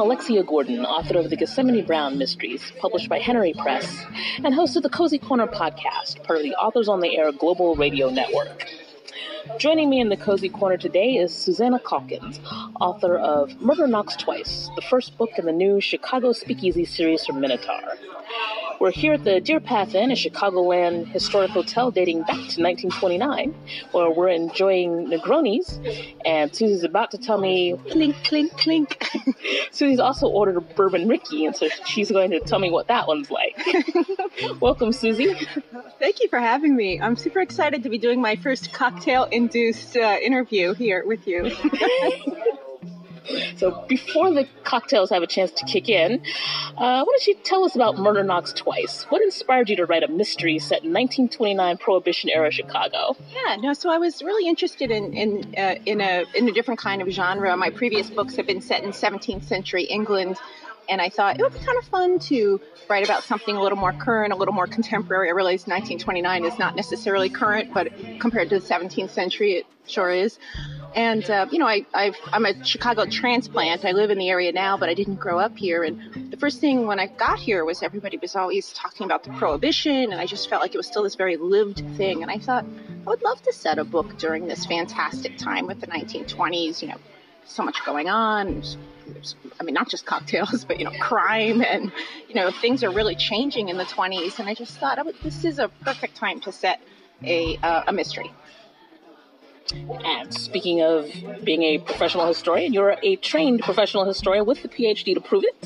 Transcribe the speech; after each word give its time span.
Alexia 0.00 0.42
Gordon, 0.42 0.86
author 0.86 1.18
of 1.18 1.28
the 1.28 1.36
Gethsemane 1.36 1.84
Brown 1.84 2.16
Mysteries, 2.16 2.72
published 2.78 3.10
by 3.10 3.18
Henery 3.18 3.52
Press, 3.52 4.06
and 4.42 4.54
host 4.54 4.74
of 4.74 4.82
the 4.82 4.88
Cozy 4.88 5.18
Corner 5.18 5.46
podcast, 5.46 6.24
part 6.24 6.38
of 6.38 6.42
the 6.42 6.54
Authors 6.54 6.88
on 6.88 7.00
the 7.00 7.18
Air 7.18 7.30
Global 7.32 7.76
Radio 7.76 8.08
Network. 8.08 8.66
Joining 9.58 9.90
me 9.90 10.00
in 10.00 10.08
the 10.08 10.16
Cozy 10.16 10.48
Corner 10.48 10.78
today 10.78 11.16
is 11.16 11.34
Susanna 11.34 11.78
Calkins, 11.78 12.40
author 12.80 13.18
of 13.18 13.60
Murder 13.60 13.86
Knocks 13.86 14.16
Twice, 14.16 14.70
the 14.74 14.80
first 14.80 15.18
book 15.18 15.32
in 15.36 15.44
the 15.44 15.52
new 15.52 15.82
Chicago 15.82 16.32
Speakeasy 16.32 16.86
series 16.86 17.26
from 17.26 17.38
Minotaur. 17.38 17.98
We're 18.80 18.92
here 18.92 19.12
at 19.12 19.24
the 19.24 19.42
Deer 19.42 19.60
Path 19.60 19.94
Inn, 19.94 20.10
a 20.10 20.14
Chicagoland 20.14 21.08
historic 21.08 21.50
hotel 21.50 21.90
dating 21.90 22.20
back 22.20 22.28
to 22.28 22.62
1929, 22.62 23.54
where 23.92 24.10
we're 24.10 24.30
enjoying 24.30 25.06
Negronis. 25.08 25.78
And 26.24 26.56
Susie's 26.56 26.82
about 26.82 27.10
to 27.10 27.18
tell 27.18 27.36
me 27.36 27.78
clink, 27.90 28.16
clink, 28.24 28.56
clink. 28.56 29.06
Susie's 29.70 30.00
also 30.00 30.28
ordered 30.28 30.56
a 30.56 30.62
bourbon 30.62 31.08
Rickey, 31.08 31.44
and 31.44 31.54
so 31.54 31.68
she's 31.84 32.10
going 32.10 32.30
to 32.30 32.40
tell 32.40 32.58
me 32.58 32.70
what 32.70 32.88
that 32.88 33.06
one's 33.06 33.30
like. 33.30 33.62
Welcome, 34.60 34.92
Susie. 34.92 35.34
Thank 35.98 36.20
you 36.22 36.30
for 36.30 36.38
having 36.38 36.74
me. 36.74 36.98
I'm 37.02 37.16
super 37.16 37.40
excited 37.40 37.82
to 37.82 37.90
be 37.90 37.98
doing 37.98 38.22
my 38.22 38.36
first 38.36 38.72
cocktail 38.72 39.24
induced 39.24 39.94
uh, 39.94 40.16
interview 40.22 40.72
here 40.72 41.04
with 41.06 41.26
you. 41.26 41.50
So 43.56 43.84
before 43.88 44.32
the 44.32 44.46
cocktails 44.64 45.10
have 45.10 45.22
a 45.22 45.26
chance 45.26 45.50
to 45.52 45.64
kick 45.66 45.88
in, 45.88 46.20
uh, 46.76 47.04
why 47.04 47.04
don't 47.04 47.26
you 47.26 47.34
tell 47.44 47.64
us 47.64 47.74
about 47.74 47.98
Murder 47.98 48.22
Knocks 48.22 48.52
Twice? 48.52 49.04
What 49.08 49.22
inspired 49.22 49.68
you 49.68 49.76
to 49.76 49.86
write 49.86 50.02
a 50.02 50.08
mystery 50.08 50.58
set 50.58 50.84
in 50.84 50.92
1929 50.92 51.78
Prohibition 51.78 52.30
era 52.30 52.50
Chicago? 52.50 53.16
Yeah, 53.32 53.56
no. 53.56 53.72
So 53.72 53.90
I 53.90 53.98
was 53.98 54.22
really 54.22 54.48
interested 54.48 54.90
in 54.90 55.12
in 55.12 55.54
uh, 55.56 55.76
in 55.86 56.00
a 56.00 56.24
in 56.34 56.48
a 56.48 56.52
different 56.52 56.80
kind 56.80 57.02
of 57.02 57.08
genre. 57.08 57.56
My 57.56 57.70
previous 57.70 58.10
books 58.10 58.36
have 58.36 58.46
been 58.46 58.60
set 58.60 58.82
in 58.82 58.90
17th 58.90 59.44
century 59.44 59.84
England, 59.84 60.36
and 60.88 61.00
I 61.00 61.08
thought 61.08 61.38
it 61.38 61.42
would 61.42 61.52
be 61.52 61.60
kind 61.60 61.78
of 61.78 61.84
fun 61.84 62.18
to 62.30 62.60
write 62.88 63.04
about 63.04 63.22
something 63.22 63.56
a 63.56 63.62
little 63.62 63.78
more 63.78 63.92
current, 63.92 64.32
a 64.32 64.36
little 64.36 64.54
more 64.54 64.66
contemporary. 64.66 65.28
I 65.28 65.32
realize 65.32 65.66
1929 65.66 66.44
is 66.44 66.58
not 66.58 66.74
necessarily 66.74 67.28
current, 67.28 67.72
but 67.72 67.88
compared 68.18 68.50
to 68.50 68.58
the 68.58 68.66
17th 68.66 69.10
century, 69.10 69.52
it 69.54 69.66
sure 69.86 70.10
is. 70.10 70.38
And 70.94 71.28
uh, 71.30 71.46
you 71.50 71.58
know, 71.58 71.68
I, 71.68 71.86
i 71.94 72.12
am 72.32 72.44
a 72.44 72.64
Chicago 72.64 73.06
transplant. 73.06 73.84
I 73.84 73.92
live 73.92 74.10
in 74.10 74.18
the 74.18 74.28
area 74.28 74.50
now, 74.50 74.76
but 74.76 74.88
I 74.88 74.94
didn't 74.94 75.16
grow 75.16 75.38
up 75.38 75.56
here. 75.56 75.84
And 75.84 76.32
the 76.32 76.36
first 76.36 76.60
thing 76.60 76.86
when 76.86 76.98
I 76.98 77.06
got 77.06 77.38
here 77.38 77.64
was 77.64 77.82
everybody 77.82 78.16
was 78.16 78.34
always 78.34 78.72
talking 78.72 79.04
about 79.04 79.22
the 79.22 79.30
Prohibition, 79.30 80.12
and 80.12 80.14
I 80.14 80.26
just 80.26 80.50
felt 80.50 80.62
like 80.62 80.74
it 80.74 80.76
was 80.76 80.86
still 80.86 81.04
this 81.04 81.14
very 81.14 81.36
lived 81.36 81.84
thing. 81.96 82.22
And 82.22 82.30
I 82.30 82.38
thought 82.38 82.64
I 83.06 83.08
would 83.08 83.22
love 83.22 83.40
to 83.42 83.52
set 83.52 83.78
a 83.78 83.84
book 83.84 84.18
during 84.18 84.48
this 84.48 84.66
fantastic 84.66 85.38
time 85.38 85.66
with 85.66 85.80
the 85.80 85.86
1920s. 85.86 86.82
You 86.82 86.88
know, 86.88 86.98
so 87.44 87.62
much 87.62 87.84
going 87.84 88.08
on. 88.08 88.62
I 89.58 89.62
mean, 89.62 89.74
not 89.74 89.88
just 89.88 90.06
cocktails, 90.06 90.64
but 90.68 90.80
you 90.80 90.84
know, 90.84 90.92
crime 90.98 91.62
and 91.62 91.92
you 92.28 92.34
know, 92.34 92.50
things 92.50 92.82
are 92.82 92.90
really 92.90 93.14
changing 93.14 93.68
in 93.68 93.76
the 93.76 93.84
20s. 93.84 94.40
And 94.40 94.48
I 94.48 94.54
just 94.54 94.78
thought, 94.78 94.98
this 95.22 95.44
is 95.44 95.60
a 95.60 95.68
perfect 95.82 96.16
time 96.16 96.40
to 96.40 96.52
set 96.52 96.80
a 97.22 97.56
uh, 97.62 97.84
a 97.86 97.92
mystery. 97.92 98.32
And 99.72 100.32
speaking 100.32 100.82
of 100.82 101.10
being 101.44 101.62
a 101.62 101.78
professional 101.78 102.26
historian, 102.26 102.72
you're 102.72 102.96
a 103.02 103.16
trained 103.16 103.60
professional 103.60 104.04
historian 104.04 104.46
with 104.46 104.62
the 104.62 104.68
PhD 104.68 105.14
to 105.14 105.20
prove 105.20 105.44
it. 105.44 105.56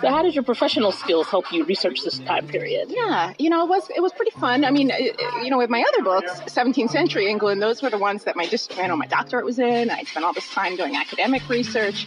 So, 0.00 0.08
how 0.08 0.22
did 0.22 0.34
your 0.34 0.44
professional 0.44 0.92
skills 0.92 1.28
help 1.28 1.52
you 1.52 1.64
research 1.64 2.02
this 2.02 2.18
time 2.20 2.46
period? 2.46 2.88
Yeah, 2.90 3.32
you 3.38 3.50
know, 3.50 3.64
it 3.64 3.68
was 3.68 3.90
it 3.94 4.00
was 4.00 4.12
pretty 4.12 4.32
fun. 4.32 4.64
I 4.64 4.70
mean, 4.70 4.90
it, 4.92 5.16
you 5.42 5.50
know, 5.50 5.58
with 5.58 5.70
my 5.70 5.84
other 5.88 6.02
books, 6.02 6.40
17th 6.52 6.90
century 6.90 7.28
England, 7.28 7.62
those 7.62 7.82
were 7.82 7.90
the 7.90 7.98
ones 7.98 8.24
that 8.24 8.36
my 8.36 8.46
just 8.46 8.76
you 8.76 8.88
know 8.88 8.96
my 8.96 9.06
doctorate 9.06 9.44
was 9.44 9.58
in. 9.58 9.90
I 9.90 10.02
spent 10.04 10.24
all 10.24 10.32
this 10.32 10.48
time 10.50 10.76
doing 10.76 10.96
academic 10.96 11.48
research, 11.48 12.06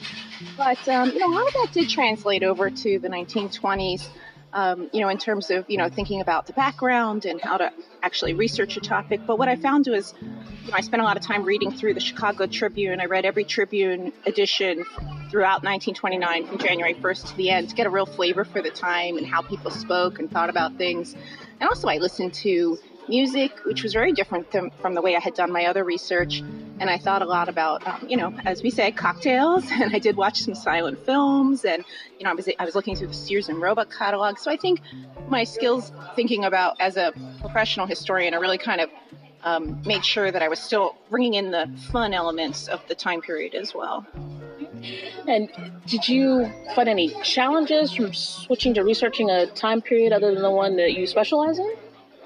but 0.57 0.87
um, 0.87 1.11
you 1.11 1.19
know, 1.19 1.31
how 1.31 1.49
that 1.49 1.69
did 1.71 1.89
translate 1.89 2.43
over 2.43 2.69
to 2.69 2.99
the 2.99 3.09
1920s 3.09 4.07
um, 4.53 4.89
you 4.93 5.01
know, 5.01 5.09
in 5.09 5.17
terms 5.17 5.49
of, 5.49 5.69
you 5.69 5.77
know, 5.77 5.89
thinking 5.89 6.21
about 6.21 6.47
the 6.47 6.53
background 6.53 7.25
and 7.25 7.41
how 7.41 7.57
to 7.57 7.71
actually 8.01 8.33
research 8.33 8.77
a 8.77 8.79
topic. 8.79 9.21
But 9.25 9.37
what 9.37 9.49
I 9.49 9.55
found 9.55 9.87
was, 9.87 10.13
you 10.21 10.71
know, 10.71 10.75
I 10.75 10.81
spent 10.81 11.01
a 11.01 11.05
lot 11.05 11.17
of 11.17 11.23
time 11.23 11.43
reading 11.43 11.71
through 11.71 11.95
the 11.95 11.99
Chicago 11.99 12.45
Tribune. 12.45 12.99
I 12.99 13.05
read 13.05 13.25
every 13.25 13.43
Tribune 13.43 14.13
edition 14.25 14.85
throughout 15.29 15.63
1929 15.63 16.45
from 16.45 16.57
January 16.59 16.93
1st 16.93 17.31
to 17.31 17.37
the 17.37 17.49
end 17.49 17.69
to 17.69 17.75
get 17.75 17.87
a 17.87 17.89
real 17.89 18.05
flavor 18.05 18.45
for 18.45 18.61
the 18.61 18.69
time 18.69 19.17
and 19.17 19.25
how 19.25 19.41
people 19.41 19.71
spoke 19.71 20.19
and 20.19 20.29
thought 20.29 20.49
about 20.49 20.77
things. 20.77 21.15
And 21.59 21.67
also 21.67 21.87
I 21.87 21.97
listened 21.97 22.33
to 22.35 22.77
music, 23.09 23.51
which 23.65 23.83
was 23.83 23.93
very 23.93 24.11
different 24.11 24.51
than, 24.51 24.71
from 24.81 24.93
the 24.93 25.01
way 25.01 25.15
I 25.15 25.19
had 25.19 25.33
done 25.33 25.51
my 25.51 25.65
other 25.65 25.83
research. 25.83 26.41
And 26.79 26.89
I 26.89 26.97
thought 26.97 27.21
a 27.21 27.25
lot 27.25 27.49
about, 27.49 27.85
um, 27.87 28.07
you 28.09 28.17
know, 28.17 28.33
as 28.45 28.63
we 28.63 28.69
say, 28.69 28.91
cocktails. 28.91 29.65
And 29.71 29.95
I 29.95 29.99
did 29.99 30.15
watch 30.15 30.41
some 30.41 30.55
silent 30.55 31.05
films, 31.05 31.65
and 31.65 31.83
you 32.17 32.23
know, 32.23 32.31
I 32.31 32.33
was 32.33 32.47
I 32.59 32.65
was 32.65 32.75
looking 32.75 32.95
through 32.95 33.07
the 33.07 33.13
Sears 33.13 33.49
and 33.49 33.61
Roebuck 33.61 33.91
catalog. 33.91 34.37
So 34.37 34.51
I 34.51 34.57
think 34.57 34.81
my 35.27 35.43
skills 35.43 35.91
thinking 36.15 36.45
about 36.45 36.79
as 36.79 36.95
a 36.97 37.11
professional 37.41 37.85
historian 37.85 38.33
are 38.33 38.39
really 38.39 38.57
kind 38.57 38.81
of 38.81 38.89
um, 39.43 39.81
made 39.85 40.05
sure 40.05 40.31
that 40.31 40.41
I 40.41 40.47
was 40.47 40.59
still 40.59 40.95
bringing 41.09 41.33
in 41.33 41.51
the 41.51 41.69
fun 41.91 42.13
elements 42.13 42.67
of 42.67 42.81
the 42.87 42.95
time 42.95 43.21
period 43.21 43.55
as 43.55 43.73
well. 43.73 44.05
And 45.27 45.49
did 45.85 46.07
you 46.07 46.51
find 46.75 46.89
any 46.89 47.09
challenges 47.23 47.93
from 47.93 48.13
switching 48.13 48.73
to 48.73 48.83
researching 48.83 49.29
a 49.29 49.47
time 49.47 49.81
period 49.81 50.13
other 50.13 50.33
than 50.33 50.41
the 50.41 50.51
one 50.51 50.75
that 50.77 50.93
you 50.93 51.07
specialize 51.07 51.59
in? 51.59 51.73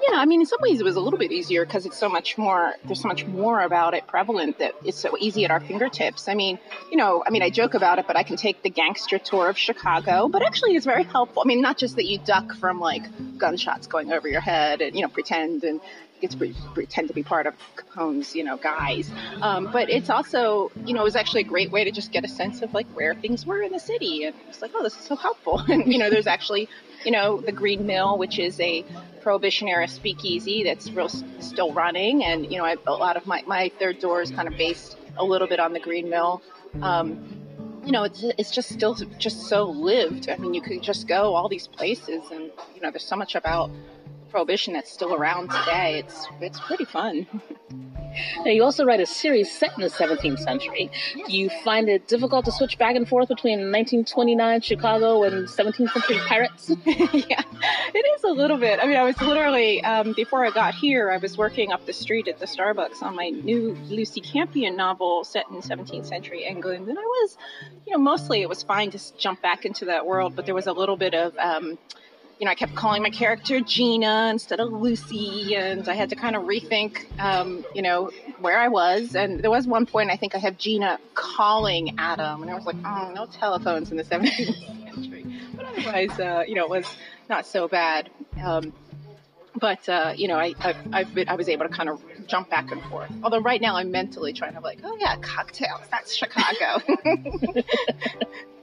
Yeah, 0.01 0.19
I 0.19 0.25
mean, 0.25 0.41
in 0.41 0.45
some 0.45 0.59
ways 0.61 0.79
it 0.79 0.83
was 0.83 0.95
a 0.95 0.99
little 0.99 1.17
bit 1.17 1.31
easier 1.31 1.65
because 1.65 1.85
it's 1.85 1.97
so 1.97 2.07
much 2.07 2.37
more, 2.37 2.73
there's 2.85 3.01
so 3.01 3.07
much 3.07 3.25
more 3.25 3.61
about 3.61 3.93
it 3.93 4.05
prevalent 4.07 4.59
that 4.59 4.75
it's 4.85 4.99
so 4.99 5.17
easy 5.19 5.43
at 5.43 5.51
our 5.51 5.59
fingertips. 5.59 6.27
I 6.27 6.35
mean, 6.35 6.59
you 6.91 6.97
know, 6.97 7.23
I 7.25 7.31
mean, 7.31 7.41
I 7.41 7.49
joke 7.49 7.73
about 7.73 7.97
it, 7.99 8.05
but 8.05 8.15
I 8.15 8.23
can 8.23 8.35
take 8.37 8.61
the 8.61 8.69
gangster 8.69 9.17
tour 9.17 9.49
of 9.49 9.57
Chicago, 9.57 10.27
but 10.27 10.43
actually 10.43 10.75
it's 10.75 10.85
very 10.85 11.03
helpful. 11.03 11.41
I 11.43 11.47
mean, 11.47 11.61
not 11.61 11.77
just 11.77 11.95
that 11.95 12.05
you 12.05 12.19
duck 12.19 12.53
from 12.55 12.79
like 12.79 13.03
gunshots 13.37 13.87
going 13.87 14.13
over 14.13 14.27
your 14.27 14.41
head 14.41 14.81
and, 14.81 14.95
you 14.95 15.01
know, 15.01 15.09
pretend 15.09 15.63
and 15.63 15.81
gets 16.21 16.35
to 16.35 16.53
pretend 16.73 17.07
to 17.07 17.13
be 17.13 17.23
part 17.23 17.45
of 17.47 17.53
Capone's, 17.75 18.35
you 18.35 18.43
know, 18.43 18.57
guys. 18.57 19.11
Um, 19.41 19.69
but 19.71 19.89
it's 19.89 20.09
also, 20.09 20.71
you 20.85 20.93
know, 20.93 21.01
it 21.01 21.03
was 21.03 21.15
actually 21.15 21.41
a 21.41 21.47
great 21.47 21.71
way 21.71 21.83
to 21.83 21.91
just 21.91 22.11
get 22.11 22.23
a 22.23 22.27
sense 22.27 22.61
of 22.61 22.73
like 22.73 22.87
where 22.95 23.13
things 23.13 23.45
were 23.45 23.61
in 23.61 23.71
the 23.71 23.79
city. 23.79 24.23
And 24.23 24.35
it's 24.49 24.61
like, 24.61 24.71
oh, 24.73 24.83
this 24.83 24.97
is 24.97 25.05
so 25.05 25.15
helpful. 25.15 25.63
And, 25.67 25.91
you 25.91 25.99
know, 25.99 26.09
there's 26.09 26.27
actually, 26.27 26.69
you 27.05 27.11
know, 27.11 27.39
the 27.39 27.51
Green 27.51 27.85
Mill, 27.85 28.17
which 28.17 28.39
is 28.39 28.59
a 28.59 28.83
Prohibition 29.21 29.67
era 29.67 29.87
speakeasy 29.87 30.63
that's 30.63 30.89
real 30.91 31.09
still 31.09 31.73
running. 31.73 32.23
And, 32.23 32.49
you 32.49 32.57
know, 32.57 32.65
I, 32.65 32.77
a 32.87 32.93
lot 32.93 33.17
of 33.17 33.27
my, 33.27 33.43
my 33.45 33.69
third 33.77 33.99
door 33.99 34.21
is 34.21 34.31
kind 34.31 34.47
of 34.47 34.57
based 34.57 34.97
a 35.17 35.23
little 35.25 35.47
bit 35.47 35.59
on 35.59 35.73
the 35.73 35.79
Green 35.79 36.09
Mill. 36.09 36.41
Um, 36.81 37.37
you 37.85 37.91
know, 37.91 38.03
it's, 38.03 38.23
it's 38.37 38.51
just 38.51 38.69
still 38.69 38.95
just 39.17 39.47
so 39.47 39.65
lived. 39.65 40.29
I 40.29 40.37
mean, 40.37 40.53
you 40.53 40.61
could 40.61 40.81
just 40.81 41.07
go 41.07 41.35
all 41.35 41.49
these 41.49 41.67
places 41.67 42.23
and, 42.31 42.51
you 42.75 42.81
know, 42.81 42.91
there's 42.91 43.05
so 43.05 43.15
much 43.15 43.35
about 43.35 43.69
prohibition 44.29 44.73
that's 44.73 44.91
still 44.91 45.13
around 45.13 45.49
today. 45.49 45.99
It's, 45.99 46.27
it's 46.41 46.59
pretty 46.59 46.85
fun. 46.85 47.27
Now, 48.37 48.51
you 48.51 48.63
also 48.63 48.85
write 48.85 48.99
a 48.99 49.05
series 49.05 49.51
set 49.51 49.71
in 49.77 49.81
the 49.81 49.89
17th 49.89 50.39
century. 50.39 50.89
Do 51.27 51.37
you 51.37 51.49
find 51.63 51.89
it 51.89 52.07
difficult 52.07 52.45
to 52.45 52.51
switch 52.51 52.77
back 52.77 52.95
and 52.95 53.07
forth 53.07 53.27
between 53.27 53.59
1929 53.71 54.61
Chicago 54.61 55.23
and 55.23 55.47
17th 55.47 55.91
century 55.91 56.19
pirates? 56.27 56.71
yeah, 56.85 57.41
it 57.93 58.05
is 58.15 58.23
a 58.23 58.31
little 58.31 58.57
bit. 58.57 58.79
I 58.81 58.87
mean, 58.87 58.97
I 58.97 59.03
was 59.03 59.19
literally, 59.21 59.83
um, 59.83 60.13
before 60.13 60.45
I 60.45 60.51
got 60.51 60.75
here, 60.75 61.11
I 61.11 61.17
was 61.17 61.37
working 61.37 61.71
up 61.71 61.85
the 61.85 61.93
street 61.93 62.27
at 62.27 62.39
the 62.39 62.45
Starbucks 62.45 63.01
on 63.01 63.15
my 63.15 63.29
new 63.29 63.75
Lucy 63.89 64.21
Campion 64.21 64.75
novel 64.75 65.23
set 65.23 65.45
in 65.49 65.57
17th 65.57 66.05
century 66.05 66.45
England. 66.45 66.87
And 66.87 66.97
I 66.97 67.01
was, 67.01 67.37
you 67.85 67.93
know, 67.93 67.99
mostly 67.99 68.41
it 68.41 68.49
was 68.49 68.63
fine 68.63 68.91
to 68.91 69.17
jump 69.17 69.41
back 69.41 69.65
into 69.65 69.85
that 69.85 70.05
world, 70.05 70.35
but 70.35 70.45
there 70.45 70.55
was 70.55 70.67
a 70.67 70.73
little 70.73 70.97
bit 70.97 71.13
of, 71.13 71.37
um, 71.37 71.77
you 72.39 72.45
know, 72.45 72.51
I 72.51 72.55
kept 72.55 72.75
calling 72.75 73.01
my 73.01 73.09
character 73.09 73.59
Gina 73.61 74.29
instead 74.31 74.59
of 74.59 74.71
Lucy, 74.71 75.55
and 75.55 75.87
I 75.89 75.95
had 75.95 76.09
to 76.09 76.15
kind 76.15 76.35
of 76.35 76.43
rethink, 76.43 77.05
um, 77.19 77.65
you 77.73 77.81
know, 77.81 78.11
where 78.39 78.59
I 78.59 78.67
was. 78.67 79.15
And 79.15 79.39
there 79.39 79.49
was 79.49 79.65
one 79.65 79.85
point 79.87 80.11
I 80.11 80.17
think 80.17 80.35
I 80.35 80.37
have 80.37 80.57
Gina 80.57 80.99
calling 81.15 81.95
Adam, 81.97 82.43
and 82.43 82.51
I 82.51 82.53
was 82.53 82.65
like, 82.65 82.75
oh, 82.85 83.11
no 83.15 83.25
telephones 83.25 83.89
in 83.89 83.97
the 83.97 84.03
17th 84.03 84.93
century. 84.93 85.25
But 85.55 85.65
otherwise, 85.65 86.19
uh, 86.19 86.43
you 86.47 86.55
know, 86.55 86.65
it 86.65 86.69
was 86.69 86.85
not 87.27 87.47
so 87.47 87.67
bad. 87.67 88.09
Um, 88.43 88.71
but 89.59 89.89
uh, 89.89 90.13
you 90.15 90.27
know, 90.27 90.37
I 90.37 90.53
I've 90.93 91.15
been, 91.15 91.29
I 91.29 91.35
was 91.35 91.49
able 91.49 91.67
to 91.67 91.73
kind 91.73 91.89
of 91.89 91.99
jump 92.27 92.51
back 92.51 92.71
and 92.71 92.81
forth. 92.83 93.11
Although 93.23 93.41
right 93.41 93.59
now 93.59 93.75
I'm 93.75 93.89
mentally 93.89 94.31
trying 94.31 94.53
to 94.53 94.59
like, 94.59 94.79
oh 94.83 94.95
yeah, 94.99 95.15
cocktails. 95.17 95.81
That's 95.89 96.15
Chicago. 96.15 96.81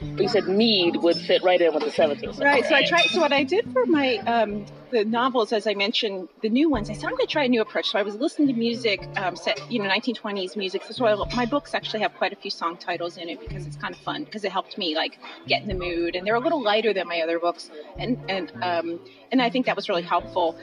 But 0.00 0.22
you 0.22 0.28
said 0.28 0.48
mead 0.48 0.96
would 0.96 1.16
fit 1.16 1.42
right 1.42 1.60
in 1.60 1.74
with 1.74 1.84
the 1.84 1.90
17th 1.90 2.20
century. 2.20 2.44
Right. 2.44 2.64
So 2.64 2.74
I 2.74 2.84
tried. 2.84 3.06
So 3.06 3.20
what 3.20 3.32
I 3.32 3.44
did 3.44 3.70
for 3.72 3.86
my 3.86 4.18
um, 4.18 4.66
the 4.90 5.04
novels, 5.04 5.52
as 5.52 5.66
I 5.66 5.74
mentioned, 5.74 6.28
the 6.42 6.48
new 6.48 6.70
ones, 6.70 6.88
I 6.88 6.94
said 6.94 7.04
I'm 7.04 7.16
going 7.16 7.26
to 7.26 7.32
try 7.32 7.44
a 7.44 7.48
new 7.48 7.60
approach. 7.60 7.90
So 7.90 7.98
I 7.98 8.02
was 8.02 8.14
listening 8.14 8.48
to 8.48 8.54
music, 8.54 9.06
um, 9.16 9.36
set 9.36 9.60
you 9.70 9.82
know 9.82 9.88
1920s 9.88 10.56
music. 10.56 10.82
So 10.84 11.06
I, 11.06 11.34
my 11.34 11.46
books 11.46 11.74
actually 11.74 12.00
have 12.00 12.14
quite 12.14 12.32
a 12.32 12.36
few 12.36 12.50
song 12.50 12.76
titles 12.76 13.16
in 13.16 13.28
it 13.28 13.40
because 13.40 13.66
it's 13.66 13.76
kind 13.76 13.94
of 13.94 14.00
fun 14.00 14.24
because 14.24 14.44
it 14.44 14.52
helped 14.52 14.78
me 14.78 14.94
like 14.94 15.18
get 15.46 15.62
in 15.62 15.68
the 15.68 15.74
mood, 15.74 16.16
and 16.16 16.26
they're 16.26 16.34
a 16.34 16.40
little 16.40 16.62
lighter 16.62 16.92
than 16.92 17.08
my 17.08 17.20
other 17.20 17.38
books, 17.38 17.70
and 17.98 18.18
and 18.28 18.52
um, 18.62 19.00
and 19.32 19.42
I 19.42 19.50
think 19.50 19.66
that 19.66 19.76
was 19.76 19.88
really 19.88 20.02
helpful. 20.02 20.56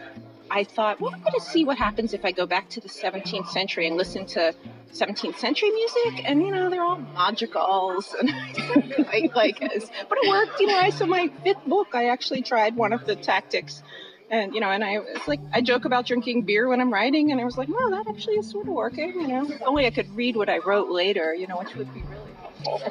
I 0.49 0.65
thought, 0.65 0.99
well, 0.99 1.13
I'm 1.13 1.21
going 1.21 1.33
to 1.33 1.39
see 1.39 1.63
what 1.63 1.77
happens 1.77 2.13
if 2.13 2.25
I 2.25 2.33
go 2.33 2.45
back 2.45 2.67
to 2.71 2.81
the 2.81 2.89
17th 2.89 3.47
century 3.47 3.87
and 3.87 3.95
listen 3.95 4.25
to 4.27 4.53
17th 4.93 5.37
century 5.37 5.69
music, 5.71 6.23
and 6.25 6.41
you 6.41 6.51
know 6.51 6.69
they're 6.69 6.83
all 6.83 6.97
madrigals 6.97 8.13
and 8.19 8.29
like, 9.07 9.35
like 9.35 9.59
but 9.59 10.17
it 10.21 10.29
worked. 10.29 10.59
You 10.59 10.67
know, 10.67 10.77
I 10.77 10.89
so 10.89 11.05
my 11.05 11.29
fifth 11.43 11.65
book, 11.65 11.89
I 11.93 12.09
actually 12.09 12.41
tried 12.41 12.75
one 12.75 12.93
of 12.93 13.05
the 13.05 13.15
tactics, 13.15 13.81
and 14.29 14.53
you 14.53 14.61
know, 14.61 14.69
and 14.69 14.83
I 14.83 14.99
was 14.99 15.27
like, 15.27 15.39
I 15.53 15.61
joke 15.61 15.85
about 15.85 16.05
drinking 16.05 16.43
beer 16.43 16.67
when 16.67 16.81
I'm 16.81 16.91
writing, 16.91 17.31
and 17.31 17.39
I 17.39 17.45
was 17.45 17.57
like, 17.57 17.69
well, 17.69 17.91
that 17.91 18.05
actually 18.09 18.35
is 18.35 18.49
sort 18.49 18.67
of 18.67 18.73
working. 18.73 19.13
You 19.21 19.27
know, 19.27 19.49
if 19.49 19.61
only 19.63 19.85
I 19.85 19.91
could 19.91 20.15
read 20.15 20.35
what 20.35 20.49
I 20.49 20.59
wrote 20.59 20.89
later, 20.89 21.33
you 21.33 21.47
know, 21.47 21.57
which 21.57 21.75
would 21.75 21.93
be 21.93 22.03
really 22.03 22.33
helpful. 22.33 22.81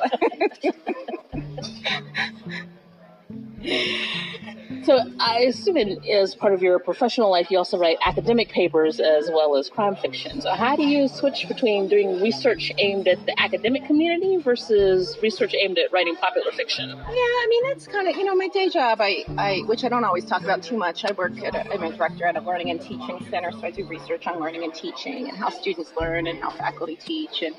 So 4.82 4.99
I 5.19 5.41
assume 5.41 5.77
as 5.77 6.35
part 6.35 6.55
of 6.55 6.62
your 6.62 6.79
professional 6.79 7.31
life, 7.31 7.50
you 7.50 7.59
also 7.59 7.79
write 7.79 7.99
academic 8.05 8.49
papers 8.49 8.99
as 8.99 9.31
well 9.31 9.56
as 9.56 9.69
crime 9.69 9.94
fiction. 9.97 10.41
So 10.41 10.50
how 10.50 10.75
do 10.75 10.85
you 10.87 11.06
switch 11.06 11.47
between 11.49 11.88
doing 11.88 12.21
research 12.23 12.73
aimed 12.79 13.06
at 13.06 13.25
the 13.27 13.38
academic 13.41 13.85
community 13.85 14.38
versus 14.38 15.19
research 15.23 15.55
aimed 15.55 15.79
at 15.79 15.93
writing 15.93 16.17
popular 16.17 16.50
fiction? 16.53 16.88
Yeah, 16.88 16.97
I 16.97 17.47
mean 17.50 17.69
that's 17.69 17.87
kind 17.87 18.09
of 18.09 18.17
you 18.17 18.25
know 18.25 18.35
my 18.35 18.49
day 18.49 18.71
job. 18.71 19.00
I, 19.00 19.25
I 19.37 19.62
which 19.67 19.85
I 19.85 19.88
don't 19.88 20.05
always 20.05 20.25
talk 20.25 20.43
about 20.43 20.62
too 20.62 20.79
much. 20.79 21.05
I 21.05 21.12
work 21.12 21.43
at 21.43 21.55
a, 21.55 21.73
I'm 21.73 21.82
a 21.82 21.97
director 21.97 22.25
at 22.25 22.37
a 22.37 22.41
learning 22.41 22.71
and 22.71 22.81
teaching 22.81 23.25
center, 23.31 23.53
so 23.53 23.62
I 23.62 23.71
do 23.71 23.85
research 23.85 24.27
on 24.27 24.41
learning 24.41 24.65
and 24.65 24.75
teaching 24.75 25.29
and 25.29 25.37
how 25.37 25.50
students 25.50 25.93
learn 26.00 26.27
and 26.27 26.41
how 26.41 26.50
faculty 26.50 26.97
teach. 26.97 27.43
And 27.43 27.55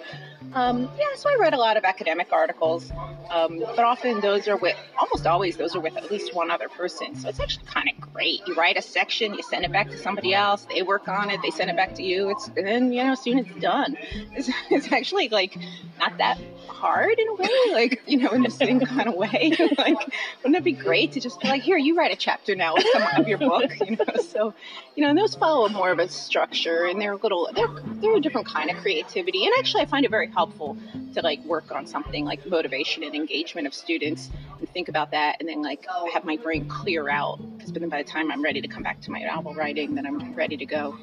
um, 0.54 0.90
yeah, 0.98 1.16
so 1.16 1.30
I 1.30 1.36
write 1.40 1.54
a 1.54 1.60
lot 1.60 1.78
of 1.78 1.84
academic 1.84 2.34
articles, 2.34 2.92
um, 3.30 3.60
but 3.60 3.80
often 3.80 4.20
those 4.22 4.48
are 4.48 4.58
with 4.58 4.76
almost 4.98 5.28
always 5.28 5.56
those 5.56 5.76
are 5.76 5.80
with 5.80 5.96
at 5.96 6.10
least 6.12 6.34
one 6.34 6.50
other 6.50 6.68
person. 6.68 7.11
So 7.16 7.30
it's 7.30 7.40
actually 7.40 7.66
kind 7.66 7.90
of 7.90 8.14
great. 8.14 8.42
You 8.48 8.56
write 8.56 8.78
a 8.78 8.82
section, 8.82 9.34
you 9.34 9.44
send 9.44 9.66
it 9.66 9.72
back 9.72 9.90
to 9.90 9.98
somebody 9.98 10.34
else, 10.34 10.66
they 10.74 10.82
work 10.82 11.08
on 11.08 11.30
it, 11.30 11.42
they 11.42 11.52
send 11.52 11.70
it 11.70 11.76
back 11.76 11.96
to 11.96 12.04
you. 12.04 12.30
It's 12.30 12.48
and 12.56 12.66
then 12.66 12.94
you 12.94 13.04
know 13.04 13.16
soon 13.16 13.40
it's 13.40 13.62
done. 13.62 13.98
It's, 14.36 14.50
it's 14.70 14.92
actually 14.92 15.30
like 15.30 15.58
not 16.00 16.18
that 16.18 16.40
hard 16.68 17.20
in 17.20 17.28
a 17.28 17.34
way, 17.36 17.74
like 17.74 18.02
you 18.08 18.18
know 18.18 18.30
in 18.32 18.42
the 18.44 18.50
same 18.50 18.80
kind 18.86 19.08
of 19.08 19.16
way. 19.16 19.54
like 19.78 19.98
wouldn't 20.44 20.56
it 20.56 20.64
be 20.64 20.72
great 20.72 21.12
to 21.14 21.20
just 21.20 21.40
be 21.42 21.48
like, 21.48 21.62
here 21.62 21.78
you 21.78 21.96
write 21.96 22.12
a 22.12 22.16
chapter 22.16 22.56
now 22.56 22.76
of 22.76 22.84
some 22.94 23.04
of 23.18 23.28
your 23.28 23.38
book, 23.38 23.72
you 23.86 23.98
know? 23.98 24.22
So 24.24 24.54
you 24.96 25.04
know 25.04 25.10
and 25.10 25.18
those 25.18 25.36
follow 25.36 25.68
more 25.70 25.92
of 25.92 26.00
a 26.00 26.08
structure 26.08 26.86
and 26.86 27.00
they're 27.02 27.14
a 27.14 27.18
little 27.18 27.50
they're 27.54 27.70
they're 28.02 28.16
a 28.16 28.22
different 28.22 28.48
kind 28.48 28.70
of 28.70 28.78
creativity. 28.78 29.46
And 29.46 29.54
actually 29.60 29.84
I 29.84 29.86
find 29.86 30.06
it 30.06 30.12
very 30.12 30.28
helpful 30.28 30.78
to 31.14 31.22
like 31.22 31.44
work 31.46 31.72
on 31.72 31.86
something 31.86 32.26
like 32.26 32.46
motivation 32.46 33.04
and 33.04 33.14
engagement 33.14 33.68
of 33.68 33.74
students 33.74 34.30
and 34.60 34.70
think 34.70 34.88
about 34.90 35.12
that 35.12 35.38
and 35.40 35.50
then 35.50 35.62
like 35.62 35.86
have 36.14 36.24
my 36.24 36.38
brain 36.38 36.68
clear 36.68 37.01
out 37.10 37.40
because 37.58 37.72
then 37.72 37.88
by 37.90 38.04
the 38.04 38.10
time 38.10 38.32
I'm 38.32 38.42
ready 38.42 38.62
to 38.62 38.68
come 38.68 38.84
back 38.84 39.02
to 39.02 39.12
my 39.12 39.20
novel 39.20 39.54
writing, 39.54 39.96
then 39.96 40.06
I'm 40.06 40.34
ready 40.36 40.58
to 40.58 40.66
go. 40.66 40.98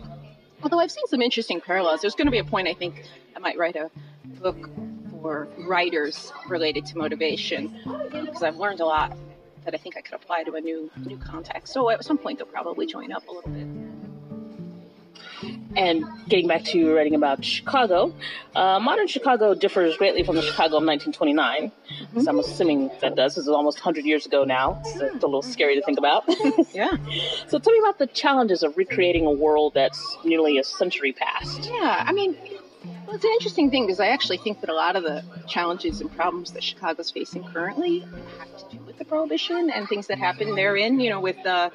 Although 0.62 0.80
I've 0.80 0.90
seen 0.90 1.06
some 1.06 1.22
interesting 1.22 1.60
parallels, 1.60 2.00
there's 2.00 2.14
going 2.14 2.26
to 2.26 2.32
be 2.32 2.38
a 2.38 2.44
point 2.44 2.68
I 2.68 2.74
think 2.74 3.04
I 3.36 3.38
might 3.38 3.56
write 3.56 3.76
a 3.76 3.90
book 4.40 4.70
for 5.10 5.48
writers 5.66 6.32
related 6.48 6.86
to 6.86 6.98
motivation 6.98 7.74
because 8.10 8.42
I've 8.42 8.56
learned 8.56 8.80
a 8.80 8.86
lot 8.86 9.16
that 9.64 9.74
I 9.74 9.78
think 9.78 9.96
I 9.96 10.00
could 10.00 10.14
apply 10.14 10.44
to 10.44 10.54
a 10.54 10.60
new 10.60 10.90
new 11.04 11.18
context. 11.18 11.72
So 11.72 11.90
at 11.90 12.04
some 12.04 12.18
point 12.18 12.38
they'll 12.38 12.46
probably 12.46 12.86
join 12.86 13.12
up 13.12 13.26
a 13.28 13.32
little 13.32 13.50
bit. 13.50 13.68
And 15.76 16.04
getting 16.28 16.48
back 16.48 16.64
to 16.64 16.94
writing 16.96 17.14
about 17.14 17.44
Chicago, 17.44 18.12
uh, 18.56 18.80
modern 18.80 19.06
Chicago 19.06 19.54
differs 19.54 19.96
greatly 19.96 20.24
from 20.24 20.34
the 20.34 20.42
Chicago 20.42 20.78
of 20.78 20.84
1929. 20.84 21.70
So 22.14 22.30
I'm 22.30 22.38
assuming 22.38 22.90
that 23.00 23.16
does. 23.16 23.34
This 23.34 23.44
is 23.44 23.48
almost 23.48 23.78
100 23.78 24.04
years 24.04 24.24
ago 24.24 24.44
now. 24.44 24.80
It's, 24.84 24.96
it's 25.00 25.22
a 25.22 25.26
little 25.26 25.42
scary 25.42 25.74
to 25.74 25.82
think 25.82 25.98
about. 25.98 26.24
yeah. 26.72 26.96
So 27.48 27.58
tell 27.58 27.72
me 27.72 27.78
about 27.80 27.98
the 27.98 28.06
challenges 28.06 28.62
of 28.62 28.76
recreating 28.76 29.26
a 29.26 29.30
world 29.30 29.74
that's 29.74 30.16
nearly 30.24 30.58
a 30.58 30.64
century 30.64 31.12
past. 31.12 31.66
Yeah, 31.70 32.04
I 32.06 32.12
mean, 32.12 32.36
well, 33.06 33.14
it's 33.14 33.24
an 33.24 33.30
interesting 33.32 33.70
thing 33.70 33.86
because 33.86 34.00
I 34.00 34.08
actually 34.08 34.38
think 34.38 34.60
that 34.60 34.70
a 34.70 34.74
lot 34.74 34.96
of 34.96 35.02
the 35.02 35.22
challenges 35.46 36.00
and 36.00 36.10
problems 36.14 36.52
that 36.52 36.64
Chicago's 36.64 37.10
facing 37.10 37.44
currently 37.44 38.00
have 38.38 38.56
to 38.56 38.76
do 38.76 38.82
with 38.84 38.98
the 38.98 39.04
prohibition 39.04 39.70
and 39.70 39.88
things 39.88 40.06
that 40.06 40.18
happened 40.18 40.56
therein. 40.56 41.00
You 41.00 41.10
know, 41.10 41.20
with 41.20 41.36
the 41.42 41.70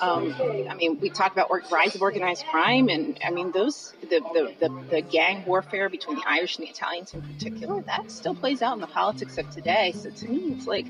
um, 0.00 0.34
I 0.68 0.74
mean, 0.74 1.00
we 1.00 1.10
talk 1.10 1.32
about 1.32 1.50
rise 1.70 1.94
of 1.94 2.02
organized 2.02 2.44
crime, 2.46 2.88
and 2.88 3.18
I 3.24 3.30
mean, 3.30 3.52
those 3.52 3.94
the, 4.02 4.20
the, 4.20 4.54
the, 4.60 4.82
the, 4.90 5.00
gang 5.00 5.44
warfare 5.46 5.88
between 5.88 6.16
the 6.16 6.24
Irish 6.26 6.58
and 6.58 6.66
the 6.66 6.70
Italians 6.70 7.14
in 7.14 7.22
particular, 7.22 7.82
that 7.82 8.10
still 8.10 8.34
plays 8.34 8.62
out 8.62 8.74
in 8.74 8.80
the 8.80 8.86
politics 8.86 9.38
of 9.38 9.48
today. 9.50 9.92
So 9.96 10.10
to 10.10 10.28
me, 10.28 10.52
it's 10.52 10.66
like 10.66 10.86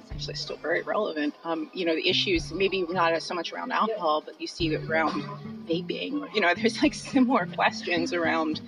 it's 0.00 0.12
actually 0.12 0.34
still 0.34 0.56
very 0.56 0.82
relevant. 0.82 1.34
Um, 1.44 1.70
you 1.72 1.84
know, 1.84 1.94
the 1.94 2.08
issues 2.08 2.52
maybe 2.52 2.82
not 2.82 3.20
so 3.22 3.34
much 3.34 3.52
around 3.52 3.72
alcohol, 3.72 4.22
but 4.24 4.40
you 4.40 4.46
see 4.46 4.72
it 4.74 4.88
around 4.88 5.22
vaping. 5.66 6.32
You 6.34 6.40
know, 6.40 6.54
there's 6.56 6.82
like 6.82 6.94
similar 6.94 7.46
questions 7.46 8.12
around 8.12 8.60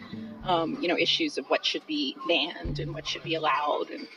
um, 0.45 0.79
you 0.81 0.89
know 0.89 0.97
issues 0.99 1.39
of 1.39 1.47
what 1.47 1.65
should 1.65 1.87
be 1.87 2.17
banned 2.27 2.81
and 2.81 2.95
what 2.95 3.07
should 3.07 3.23
be 3.23 3.35
allowed 3.35 3.91
and 3.91 4.09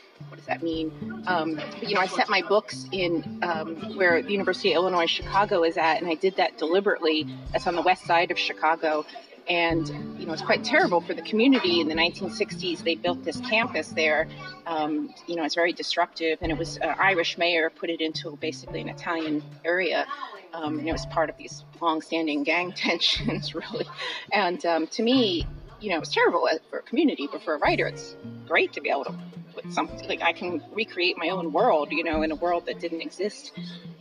does 0.42 0.48
that 0.48 0.62
mean? 0.62 1.22
Um, 1.28 1.60
you 1.80 1.94
know, 1.94 2.00
I 2.00 2.06
set 2.06 2.28
my 2.28 2.42
books 2.42 2.86
in 2.90 3.38
um, 3.44 3.96
where 3.96 4.20
the 4.20 4.32
University 4.32 4.72
of 4.72 4.82
Illinois 4.82 5.06
Chicago 5.06 5.62
is 5.62 5.76
at, 5.76 6.02
and 6.02 6.10
I 6.10 6.14
did 6.14 6.34
that 6.36 6.58
deliberately. 6.58 7.28
That's 7.52 7.68
on 7.68 7.76
the 7.76 7.82
west 7.82 8.04
side 8.04 8.32
of 8.32 8.38
Chicago. 8.38 9.06
And, 9.48 9.88
you 10.18 10.26
know, 10.26 10.32
it's 10.32 10.42
quite 10.42 10.64
terrible 10.64 11.00
for 11.00 11.14
the 11.14 11.22
community. 11.22 11.80
In 11.80 11.88
the 11.88 11.94
1960s, 11.94 12.82
they 12.82 12.96
built 12.96 13.24
this 13.24 13.38
campus 13.40 13.88
there. 13.88 14.26
Um, 14.66 15.14
you 15.28 15.36
know, 15.36 15.44
it's 15.44 15.54
very 15.54 15.72
disruptive, 15.72 16.38
and 16.42 16.50
it 16.50 16.58
was 16.58 16.76
an 16.78 16.94
Irish 16.98 17.38
mayor 17.38 17.70
put 17.70 17.88
it 17.88 18.00
into 18.00 18.36
basically 18.40 18.80
an 18.80 18.88
Italian 18.88 19.44
area. 19.64 20.06
Um, 20.54 20.80
and 20.80 20.88
it 20.88 20.92
was 20.92 21.06
part 21.06 21.30
of 21.30 21.36
these 21.36 21.64
long-standing 21.80 22.42
gang 22.42 22.72
tensions, 22.76 23.54
really. 23.54 23.86
And 24.32 24.64
um, 24.66 24.88
to 24.88 25.04
me, 25.04 25.46
you 25.80 25.90
know, 25.90 25.98
it's 25.98 26.12
terrible 26.12 26.48
for 26.68 26.80
a 26.80 26.82
community, 26.82 27.28
but 27.30 27.42
for 27.44 27.54
a 27.54 27.58
writer, 27.58 27.86
it's 27.86 28.16
great 28.46 28.72
to 28.72 28.80
be 28.80 28.90
able 28.90 29.04
to 29.04 29.14
put 29.54 29.72
something 29.72 30.08
like 30.08 30.22
I 30.22 30.32
can 30.32 30.62
recreate 30.72 31.16
my 31.18 31.28
own 31.28 31.52
world, 31.52 31.92
you 31.92 32.04
know, 32.04 32.22
in 32.22 32.32
a 32.32 32.36
world 32.36 32.66
that 32.66 32.80
didn't 32.80 33.00
exist. 33.00 33.52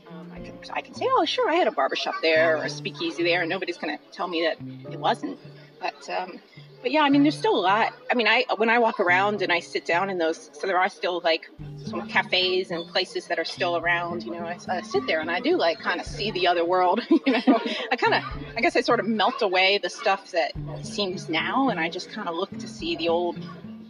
Um, 0.09 0.31
I 0.33 0.39
can 0.39 0.57
I 0.73 0.81
can 0.81 0.93
say, 0.93 1.05
oh, 1.07 1.25
sure, 1.25 1.49
I 1.49 1.55
had 1.55 1.67
a 1.67 1.71
barbershop 1.71 2.15
there 2.21 2.57
or 2.57 2.63
a 2.63 2.69
speakeasy 2.69 3.23
there, 3.23 3.41
and 3.41 3.49
nobody's 3.49 3.77
to 3.77 3.97
tell 4.11 4.27
me 4.27 4.41
that 4.43 4.93
it 4.93 4.99
wasn't. 4.99 5.37
But 5.79 6.09
um, 6.09 6.39
but 6.81 6.91
yeah, 6.91 7.01
I 7.01 7.09
mean, 7.09 7.23
there's 7.23 7.37
still 7.37 7.55
a 7.55 7.61
lot. 7.61 7.93
I 8.11 8.15
mean, 8.15 8.27
I 8.27 8.45
when 8.57 8.69
I 8.69 8.79
walk 8.79 8.99
around 8.99 9.41
and 9.41 9.51
I 9.51 9.59
sit 9.59 9.85
down 9.85 10.09
in 10.09 10.17
those, 10.17 10.49
so 10.53 10.67
there 10.67 10.79
are 10.79 10.89
still 10.89 11.21
like 11.23 11.49
some 11.85 12.07
cafes 12.07 12.71
and 12.71 12.87
places 12.87 13.27
that 13.27 13.37
are 13.37 13.45
still 13.45 13.77
around. 13.77 14.23
You 14.23 14.31
know, 14.31 14.45
I, 14.45 14.57
I 14.67 14.81
sit 14.81 15.05
there 15.07 15.19
and 15.19 15.29
I 15.29 15.39
do 15.39 15.57
like 15.57 15.79
kind 15.79 15.99
of 15.99 16.07
see 16.07 16.31
the 16.31 16.47
other 16.47 16.65
world. 16.65 17.01
You 17.25 17.33
know, 17.33 17.61
I 17.91 17.95
kind 17.97 18.15
of, 18.15 18.23
I 18.57 18.61
guess 18.61 18.75
I 18.75 18.81
sort 18.81 18.99
of 18.99 19.05
melt 19.05 19.41
away 19.41 19.77
the 19.77 19.89
stuff 19.89 20.31
that 20.31 20.53
seems 20.81 21.29
now, 21.29 21.69
and 21.69 21.79
I 21.79 21.87
just 21.87 22.09
kind 22.11 22.27
of 22.27 22.35
look 22.35 22.49
to 22.57 22.67
see 22.67 22.95
the 22.95 23.09
old 23.09 23.37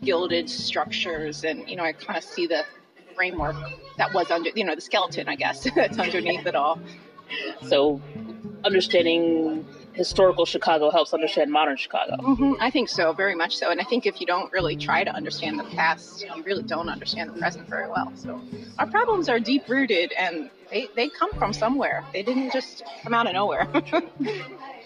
gilded 0.03 0.49
structures, 0.49 1.43
and 1.43 1.67
you 1.69 1.75
know, 1.75 1.83
I 1.83 1.93
kind 1.93 2.17
of 2.17 2.23
see 2.23 2.47
the 2.47 2.65
framework 3.15 3.55
that 3.97 4.13
was 4.13 4.31
under, 4.31 4.49
you 4.55 4.63
know, 4.63 4.75
the 4.75 4.81
skeleton, 4.81 5.27
I 5.27 5.35
guess, 5.35 5.67
that's 5.75 5.99
underneath 5.99 6.45
it 6.45 6.55
all. 6.55 6.79
So, 7.67 8.01
understanding 8.63 9.65
historical 9.93 10.45
Chicago 10.45 10.89
helps 10.89 11.13
understand 11.13 11.51
modern 11.51 11.77
Chicago. 11.77 12.15
Mm-hmm. 12.15 12.53
I 12.59 12.69
think 12.69 12.89
so, 12.89 13.13
very 13.13 13.35
much 13.35 13.57
so. 13.57 13.69
And 13.69 13.79
I 13.79 13.83
think 13.83 14.05
if 14.05 14.21
you 14.21 14.27
don't 14.27 14.51
really 14.51 14.75
try 14.75 15.03
to 15.03 15.11
understand 15.11 15.59
the 15.59 15.63
past, 15.65 16.25
you 16.35 16.43
really 16.43 16.63
don't 16.63 16.89
understand 16.89 17.29
the 17.29 17.39
present 17.39 17.67
very 17.67 17.89
well. 17.89 18.11
So 18.15 18.41
our 18.79 18.87
problems 18.87 19.29
are 19.29 19.39
deep 19.39 19.67
rooted 19.67 20.13
and 20.13 20.49
they, 20.69 20.87
they 20.95 21.09
come 21.09 21.31
from 21.33 21.53
somewhere. 21.53 22.03
They 22.13 22.23
didn't 22.23 22.53
just 22.53 22.83
come 23.03 23.13
out 23.13 23.27
of 23.27 23.33
nowhere. 23.33 23.67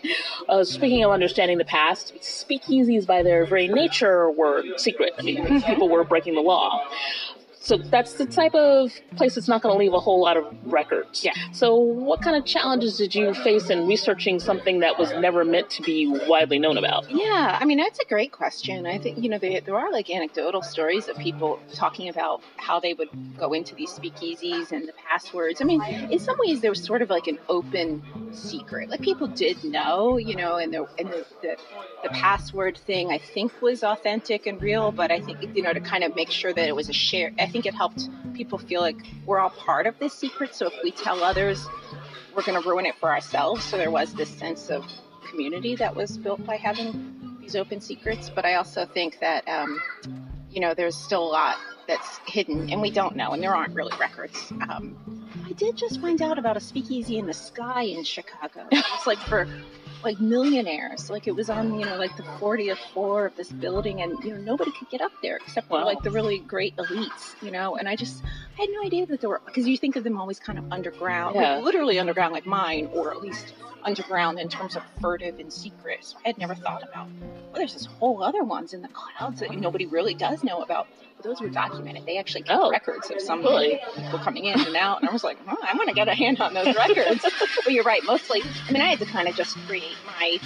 uh, 0.49 0.63
speaking 0.63 1.03
of 1.03 1.11
understanding 1.11 1.57
the 1.57 1.65
past, 1.65 2.13
speakeasies 2.21 3.05
by 3.05 3.23
their 3.23 3.45
very 3.45 3.67
nature 3.67 4.29
were 4.29 4.63
secret. 4.77 5.13
I 5.17 5.21
mean, 5.21 5.37
mm-hmm. 5.37 5.59
people 5.69 5.89
were 5.89 6.03
breaking 6.03 6.35
the 6.35 6.41
law. 6.41 6.85
So 7.65 7.77
that's 7.77 8.13
the 8.13 8.27
type 8.27 8.53
of 8.53 8.91
place 9.15 9.33
that's 9.33 9.47
not 9.47 9.63
going 9.63 9.73
to 9.73 9.79
leave 9.79 9.93
a 9.93 9.99
whole 9.99 10.21
lot 10.21 10.37
of 10.37 10.45
records. 10.65 11.25
Yeah. 11.25 11.33
So 11.51 11.75
what 11.75 12.21
kind 12.21 12.35
of 12.35 12.45
challenges 12.45 12.95
did 12.97 13.15
you 13.15 13.33
face 13.33 13.71
in 13.71 13.87
researching 13.87 14.39
something 14.39 14.81
that 14.81 14.99
was 14.99 15.11
never 15.13 15.43
meant 15.43 15.71
to 15.71 15.81
be 15.81 16.05
widely 16.27 16.59
known 16.59 16.77
about? 16.77 17.09
Yeah, 17.09 17.57
I 17.59 17.65
mean 17.65 17.79
that's 17.79 17.97
a 17.97 18.05
great 18.05 18.31
question. 18.31 18.85
I 18.85 18.99
think 18.99 19.17
you 19.23 19.29
know 19.29 19.39
there, 19.39 19.61
there 19.61 19.75
are 19.75 19.91
like 19.91 20.11
anecdotal 20.11 20.61
stories 20.61 21.07
of 21.07 21.17
people 21.17 21.59
talking 21.73 22.07
about 22.07 22.43
how 22.57 22.79
they 22.79 22.93
would 22.93 23.09
go 23.35 23.53
into 23.53 23.73
these 23.73 23.89
speakeasies 23.89 24.71
and 24.71 24.87
the 24.87 24.93
passwords. 25.09 25.59
I 25.59 25.63
mean, 25.63 25.81
in 26.11 26.19
some 26.19 26.37
ways 26.37 26.61
there 26.61 26.69
was 26.69 26.83
sort 26.83 27.01
of 27.01 27.09
like 27.09 27.25
an 27.25 27.39
open 27.49 28.03
secret. 28.31 28.89
Like 28.89 29.01
people 29.01 29.25
did 29.25 29.63
know, 29.63 30.17
you 30.17 30.35
know, 30.35 30.57
and 30.57 30.71
the 30.71 30.87
and 30.99 31.09
the, 31.09 31.25
the, 31.41 31.57
the 32.03 32.09
password 32.09 32.77
thing 32.77 33.11
I 33.11 33.17
think 33.17 33.59
was 33.59 33.83
authentic 33.83 34.45
and 34.45 34.61
real, 34.61 34.91
but 34.91 35.11
I 35.11 35.19
think 35.19 35.55
you 35.55 35.63
know 35.63 35.73
to 35.73 35.79
kind 35.79 36.03
of 36.03 36.15
make 36.15 36.29
sure 36.29 36.53
that 36.53 36.67
it 36.67 36.75
was 36.75 36.89
a 36.89 36.93
share 36.93 37.31
think 37.55 37.65
it 37.65 37.73
helped 37.73 38.09
people 38.33 38.57
feel 38.57 38.81
like 38.81 38.97
we're 39.25 39.39
all 39.39 39.49
part 39.49 39.87
of 39.87 39.97
this 39.97 40.13
secret. 40.13 40.53
So 40.53 40.67
if 40.67 40.73
we 40.83 40.91
tell 40.91 41.23
others, 41.23 41.65
we're 42.35 42.43
going 42.43 42.61
to 42.61 42.67
ruin 42.67 42.85
it 42.85 42.95
for 42.95 43.09
ourselves. 43.09 43.63
So 43.63 43.77
there 43.77 43.91
was 43.91 44.13
this 44.13 44.27
sense 44.27 44.69
of 44.69 44.85
community 45.29 45.73
that 45.77 45.95
was 45.95 46.17
built 46.17 46.45
by 46.45 46.57
having 46.57 47.37
these 47.39 47.55
open 47.55 47.79
secrets. 47.79 48.29
But 48.29 48.43
I 48.43 48.55
also 48.55 48.85
think 48.85 49.21
that, 49.21 49.47
um, 49.47 49.81
you 50.51 50.59
know, 50.59 50.73
there's 50.73 50.97
still 50.97 51.23
a 51.23 51.31
lot 51.31 51.55
that's 51.87 52.19
hidden 52.27 52.69
and 52.69 52.81
we 52.81 52.91
don't 52.91 53.15
know, 53.15 53.31
and 53.31 53.41
there 53.41 53.55
aren't 53.55 53.73
really 53.73 53.95
records. 53.97 54.51
Um, 54.69 55.29
I 55.45 55.53
did 55.53 55.77
just 55.77 56.01
find 56.01 56.21
out 56.21 56.37
about 56.37 56.57
a 56.57 56.59
speakeasy 56.59 57.19
in 57.19 57.25
the 57.25 57.33
sky 57.33 57.83
in 57.83 58.03
Chicago. 58.03 58.67
It's 58.69 59.07
like 59.07 59.19
for 59.19 59.47
like 60.03 60.19
millionaires. 60.19 61.09
Like 61.09 61.27
it 61.27 61.35
was 61.35 61.49
on, 61.49 61.79
you 61.79 61.85
know, 61.85 61.97
like 61.97 62.15
the 62.17 62.23
40th 62.23 62.77
floor 62.93 63.25
of 63.27 63.35
this 63.35 63.51
building, 63.51 64.01
and 64.01 64.13
you 64.23 64.33
know 64.33 64.41
nobody 64.41 64.71
could 64.71 64.89
get 64.89 65.01
up 65.01 65.11
there 65.21 65.37
except 65.37 65.67
for 65.67 65.79
Wow. 65.79 65.85
like 65.85 66.01
the 66.03 66.11
really 66.11 66.39
great 66.39 66.75
elites, 66.77 67.35
you 67.41 67.51
know. 67.51 67.75
And 67.75 67.87
I 67.87 67.95
just 67.95 68.23
I 68.23 68.61
had 68.61 68.69
no 68.71 68.83
idea 68.85 69.05
that 69.07 69.21
there 69.21 69.29
were 69.29 69.41
because 69.45 69.67
you 69.67 69.77
think 69.77 69.95
of 69.95 70.03
them 70.03 70.19
always 70.19 70.39
kind 70.39 70.57
of 70.59 70.65
underground, 70.71 71.35
Yeah. 71.35 71.55
like 71.55 71.63
literally 71.63 71.99
underground, 71.99 72.33
like 72.33 72.45
mine, 72.45 72.89
or 72.93 73.11
at 73.11 73.21
least 73.21 73.53
underground 73.85 74.39
in 74.39 74.49
terms 74.49 74.75
of 74.75 74.83
furtive 75.01 75.39
and 75.39 75.53
secret. 75.53 75.99
So 76.03 76.17
I 76.25 76.29
had 76.29 76.37
never 76.37 76.55
thought 76.55 76.83
about. 76.83 77.07
Well, 77.21 77.53
there's 77.55 77.73
this 77.73 77.85
whole 77.85 78.21
other 78.23 78.43
ones 78.43 78.73
in 78.73 78.81
the 78.81 78.89
clouds 78.89 79.39
that 79.39 79.51
nobody 79.55 79.85
really 79.85 80.13
does 80.13 80.43
know 80.43 80.61
about. 80.61 80.87
But 81.17 81.23
those 81.25 81.39
were 81.39 81.49
documented. 81.49 82.05
They 82.05 82.17
actually 82.17 82.41
kept 82.43 82.59
Oh, 82.61 82.71
records 82.71 83.09
of 83.09 83.21
some 83.21 83.41
really? 83.41 83.79
people 83.95 84.19
coming 84.19 84.45
in 84.45 84.59
and 84.59 84.75
out, 84.75 84.99
and 85.01 85.09
I 85.09 85.13
was 85.13 85.23
like, 85.23 85.37
oh, 85.47 85.57
I 85.63 85.75
want 85.77 85.87
to 85.89 85.95
get 85.95 86.07
a 86.09 86.13
hand 86.15 86.41
on 86.41 86.53
those 86.53 86.75
records. 86.75 87.23
but 87.63 87.71
you're 87.71 87.83
right. 87.85 88.03
Mostly, 88.03 88.41
I 88.67 88.71
mean, 88.71 88.81
I 88.81 88.89
had 88.89 88.99
to 88.99 89.05
kind 89.05 89.27
of 89.27 89.35
just 89.35 89.55
create 89.67 89.95
my 90.19 90.39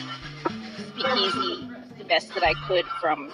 speakeasy 0.90 1.69
best 2.10 2.34
that 2.34 2.44
I 2.44 2.54
could 2.68 2.86
from 3.00 3.32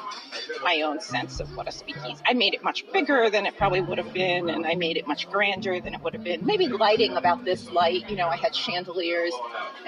my 0.64 0.82
own 0.82 1.00
sense 1.02 1.40
of 1.40 1.56
what 1.56 1.68
a 1.68 1.72
speakeasy. 1.72 2.22
I 2.26 2.34
made 2.34 2.54
it 2.54 2.64
much 2.64 2.86
bigger 2.92 3.30
than 3.30 3.46
it 3.46 3.58
probably 3.58 3.82
would 3.82 3.98
have 3.98 4.14
been, 4.14 4.50
and 4.50 4.66
I 4.66 4.76
made 4.76 4.98
it 4.98 5.08
much 5.08 5.30
grander 5.32 5.80
than 5.80 5.94
it 5.96 6.02
would 6.02 6.14
have 6.14 6.24
been. 6.24 6.46
Maybe 6.46 6.68
lighting 6.68 7.16
about 7.16 7.46
this 7.46 7.72
light. 7.72 8.10
You 8.10 8.18
know, 8.18 8.28
I 8.28 8.36
had 8.36 8.56
chandeliers, 8.56 9.34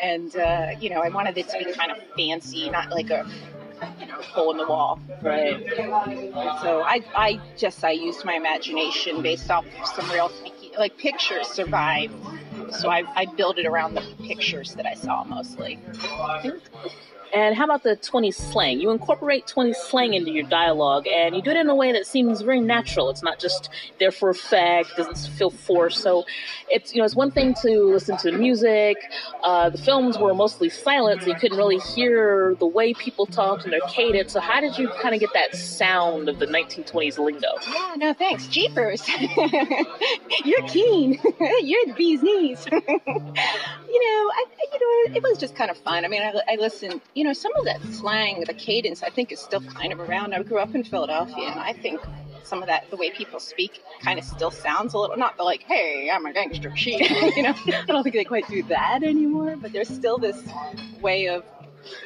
and 0.01 0.36
uh, 0.36 0.67
you 0.79 0.89
know, 0.89 1.01
I 1.01 1.10
wanted 1.10 1.38
it 1.38 1.50
to 1.50 1.58
be 1.60 1.74
kind 1.74 1.91
of 1.91 1.98
fancy, 2.15 2.70
not 2.70 2.89
like 2.91 3.10
a 3.10 3.27
you 4.00 4.08
know 4.08 4.22
hole 4.22 4.51
in 4.51 4.58
the 4.58 4.67
wall. 4.67 5.00
Right. 5.22 5.63
So 6.62 6.82
I, 6.84 7.03
I 7.15 7.39
just 7.58 7.84
I 7.84 7.91
used 7.91 8.25
my 8.25 8.34
imagination 8.34 9.22
based 9.22 9.51
off 9.51 9.65
of 9.79 9.88
some 9.88 10.10
real 10.12 10.29
speaking, 10.29 10.72
like 10.77 10.98
pictures 10.98 11.48
survive. 11.48 12.12
So 12.72 12.89
I, 12.89 13.03
I 13.15 13.25
built 13.25 13.58
it 13.58 13.65
around 13.65 13.94
the 13.94 14.03
pictures 14.24 14.74
that 14.75 14.86
I 14.86 14.94
saw 14.94 15.24
mostly. 15.24 15.79
And 17.34 17.55
how 17.55 17.65
about 17.65 17.84
the 17.84 17.96
20s 17.98 18.36
slang? 18.36 18.79
You 18.79 18.91
incorporate 18.91 19.46
20s 19.48 19.75
slang 19.75 20.13
into 20.13 20.31
your 20.31 20.48
dialogue, 20.48 21.07
and 21.07 21.36
you 21.36 21.41
do 21.41 21.51
it 21.51 21.57
in 21.57 21.69
a 21.69 21.75
way 21.75 21.91
that 21.91 22.05
seems 22.05 22.41
very 22.41 22.60
natural. 22.60 23.10
It's 23.10 23.24
not 23.24 23.39
just 23.39 23.69
there 24.00 24.12
for 24.12 24.29
effect, 24.29 24.96
doesn't 24.96 25.17
feel 25.34 25.50
forced. 25.50 26.01
So 26.01 26.25
it's 26.69 26.93
you 26.93 27.00
know 27.00 27.05
it's 27.05 27.15
one 27.15 27.31
thing 27.31 27.53
to 27.62 27.84
listen 27.91 28.17
to 28.17 28.31
the 28.31 28.38
music. 28.38 28.98
Uh, 29.43 29.69
the 29.69 29.77
films 29.77 30.17
were 30.17 30.34
mostly 30.34 30.69
silent, 30.69 31.22
so 31.24 31.27
you 31.27 31.36
couldn't 31.36 31.57
really 31.57 31.79
hear 31.79 32.55
the 32.60 32.67
way 32.67 32.93
people 32.93 33.25
talked 33.25 33.63
and 33.63 33.74
their 33.74 33.81
cadence. 33.88 34.34
So 34.34 34.39
how 34.39 34.60
did 34.62 34.77
you 34.77 34.89
kind 35.01 35.13
of 35.13 35.22
get 35.22 35.29
that 35.34 35.55
sound 35.55 36.29
of 36.29 36.39
the 36.39 36.48
1920s 36.48 37.17
lingo? 37.17 37.48
Yeah, 37.67 37.93
no 37.98 38.13
thanks. 38.13 38.48
Jeepers. 38.48 39.07
You're 40.46 40.67
keen. 40.67 41.19
You're 41.39 41.86
the 41.88 41.93
bee's 41.96 42.22
knees. 42.24 42.65
you 42.72 42.81
know, 42.81 44.31
I, 44.31 44.46
you 44.74 44.79
know, 44.79 45.15
it 45.15 45.24
was 45.24 45.38
just 45.38 45.55
kind 45.55 45.72
of 45.72 45.77
fun. 45.77 46.05
I 46.05 46.07
mean, 46.07 46.22
I, 46.22 46.53
I 46.53 46.55
listened, 46.55 47.01
you 47.17 47.24
know, 47.24 47.33
some 47.33 47.55
of 47.55 47.65
that 47.65 47.81
slang, 47.91 48.43
the 48.45 48.53
cadence, 48.53 49.01
I 49.01 49.09
think 49.09 49.31
is 49.31 49.39
still 49.39 49.62
kind 49.62 49.91
of 49.91 50.00
around. 50.00 50.36
I 50.36 50.43
grew 50.43 50.59
up 50.59 50.75
in 50.75 50.83
Philadelphia, 50.83 51.47
and 51.47 51.59
I 51.59 51.74
think 51.74 52.00
some 52.43 52.62
of 52.62 52.67
that, 52.67 52.91
the 52.91 52.95
way 52.95 53.09
people 53.09 53.39
speak, 53.39 53.81
kind 54.03 54.19
of 54.19 54.24
still 54.24 54.51
sounds 54.51 54.93
a 54.93 55.00
little, 55.00 55.17
not 55.17 55.36
the 55.36 55.43
like, 55.43 55.63
hey, 55.63 56.12
I'm 56.13 56.27
a 56.27 56.31
gangster 56.31 56.71
chief, 56.75 57.01
you 57.36 57.41
know, 57.41 57.55
I 57.65 57.83
don't 57.88 58.03
think 58.03 58.15
they 58.15 58.24
quite 58.24 58.47
do 58.47 58.62
that 58.63 59.01
anymore, 59.01 59.55
but 59.59 59.74
there's 59.74 59.89
still 59.89 60.19
this 60.19 60.47
way 61.01 61.27
of, 61.27 61.43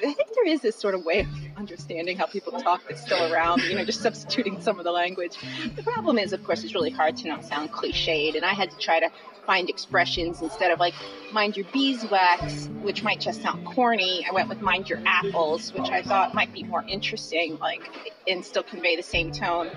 I 0.04 0.14
think 0.14 0.34
there 0.34 0.48
is 0.48 0.62
this 0.62 0.76
sort 0.76 0.96
of 0.96 1.06
way 1.06 1.22
of 1.22 1.28
understanding 1.58 2.18
how 2.18 2.26
people 2.26 2.60
talk 2.62 2.82
that's 2.88 3.02
still 3.02 3.32
around, 3.32 3.62
you 3.64 3.76
know, 3.76 3.86
just 3.86 4.02
substituting 4.02 4.62
some 4.62 4.80
of 4.80 4.84
the 4.84 4.92
language. 4.92 5.38
The 5.76 5.84
problem 5.84 6.18
is, 6.18 6.34
of 6.34 6.44
course, 6.44 6.64
it's 6.64 6.74
really 6.74 6.90
hard 6.90 7.18
to 7.18 7.28
not 7.28 7.46
sound 7.46 7.72
cliched, 7.72 8.36
and 8.36 8.46
I 8.46 8.54
had 8.54 8.72
to 8.72 8.78
try 8.78 9.00
to 9.00 9.10
find 9.46 9.70
expressions 9.70 10.42
instead 10.42 10.72
of 10.72 10.80
like 10.80 10.94
mind 11.32 11.58
your 11.58 11.66
beeswax, 11.74 12.68
which 12.82 13.04
might 13.04 13.20
just 13.20 13.42
sound 13.42 13.66
corny. 13.66 14.26
I 14.30 14.34
went 14.34 14.50
with 14.50 14.62
mind 14.62 14.90
your 14.90 15.00
apples, 15.06 15.74
which 15.74 15.90
I 15.90 16.02
thought 16.02 16.34
might 16.34 16.54
be 16.54 16.64
more 16.64 16.84
interesting, 16.88 17.58
like, 17.60 17.82
and 18.28 18.46
still 18.46 18.64
convey 18.64 18.96
the 18.96 19.04
same 19.04 19.32
tone. 19.32 19.70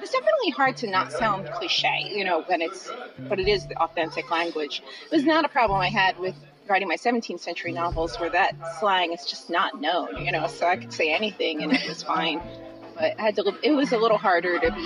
It's 0.00 0.10
definitely 0.10 0.50
hard 0.50 0.76
to 0.78 0.88
not 0.88 1.12
sound 1.12 1.48
cliche, 1.52 2.10
you 2.10 2.24
know, 2.24 2.42
when 2.42 2.60
it's, 2.60 2.90
but 3.28 3.38
it 3.38 3.46
is 3.46 3.66
the 3.68 3.76
authentic 3.80 4.30
language. 4.32 4.82
It 5.10 5.14
was 5.14 5.24
not 5.24 5.44
a 5.44 5.48
problem 5.48 5.78
I 5.80 5.88
had 5.88 6.18
with 6.18 6.34
writing 6.72 6.88
my 6.88 6.96
17th 6.96 7.40
century 7.40 7.70
novels 7.72 8.18
where 8.18 8.30
that 8.30 8.56
slang 8.80 9.12
is 9.12 9.24
just 9.26 9.50
not 9.50 9.80
known, 9.80 10.24
you 10.24 10.32
know, 10.32 10.46
so 10.46 10.66
I 10.66 10.76
could 10.76 10.92
say 10.92 11.12
anything 11.12 11.62
and 11.62 11.72
it 11.72 11.86
was 11.86 12.02
fine. 12.02 12.40
But 12.94 13.14
I 13.18 13.22
had 13.22 13.36
to, 13.36 13.54
it 13.62 13.72
was 13.72 13.92
a 13.92 13.98
little 13.98 14.18
harder 14.18 14.58
to 14.58 14.72
be, 14.72 14.80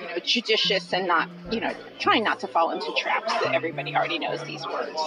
you 0.00 0.08
know, 0.08 0.18
judicious 0.24 0.92
and 0.92 1.06
not, 1.06 1.28
you 1.50 1.60
know, 1.60 1.74
trying 1.98 2.24
not 2.24 2.40
to 2.40 2.46
fall 2.46 2.70
into 2.70 2.92
traps 2.96 3.32
that 3.42 3.54
everybody 3.54 3.94
already 3.94 4.18
knows 4.18 4.42
these 4.44 4.64
words. 4.66 4.98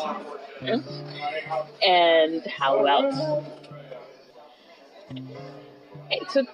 Mm-hmm. 0.62 1.84
And 1.84 2.46
how 2.46 2.80
about? 2.80 3.44
Hey, 6.10 6.22
So, 6.30 6.46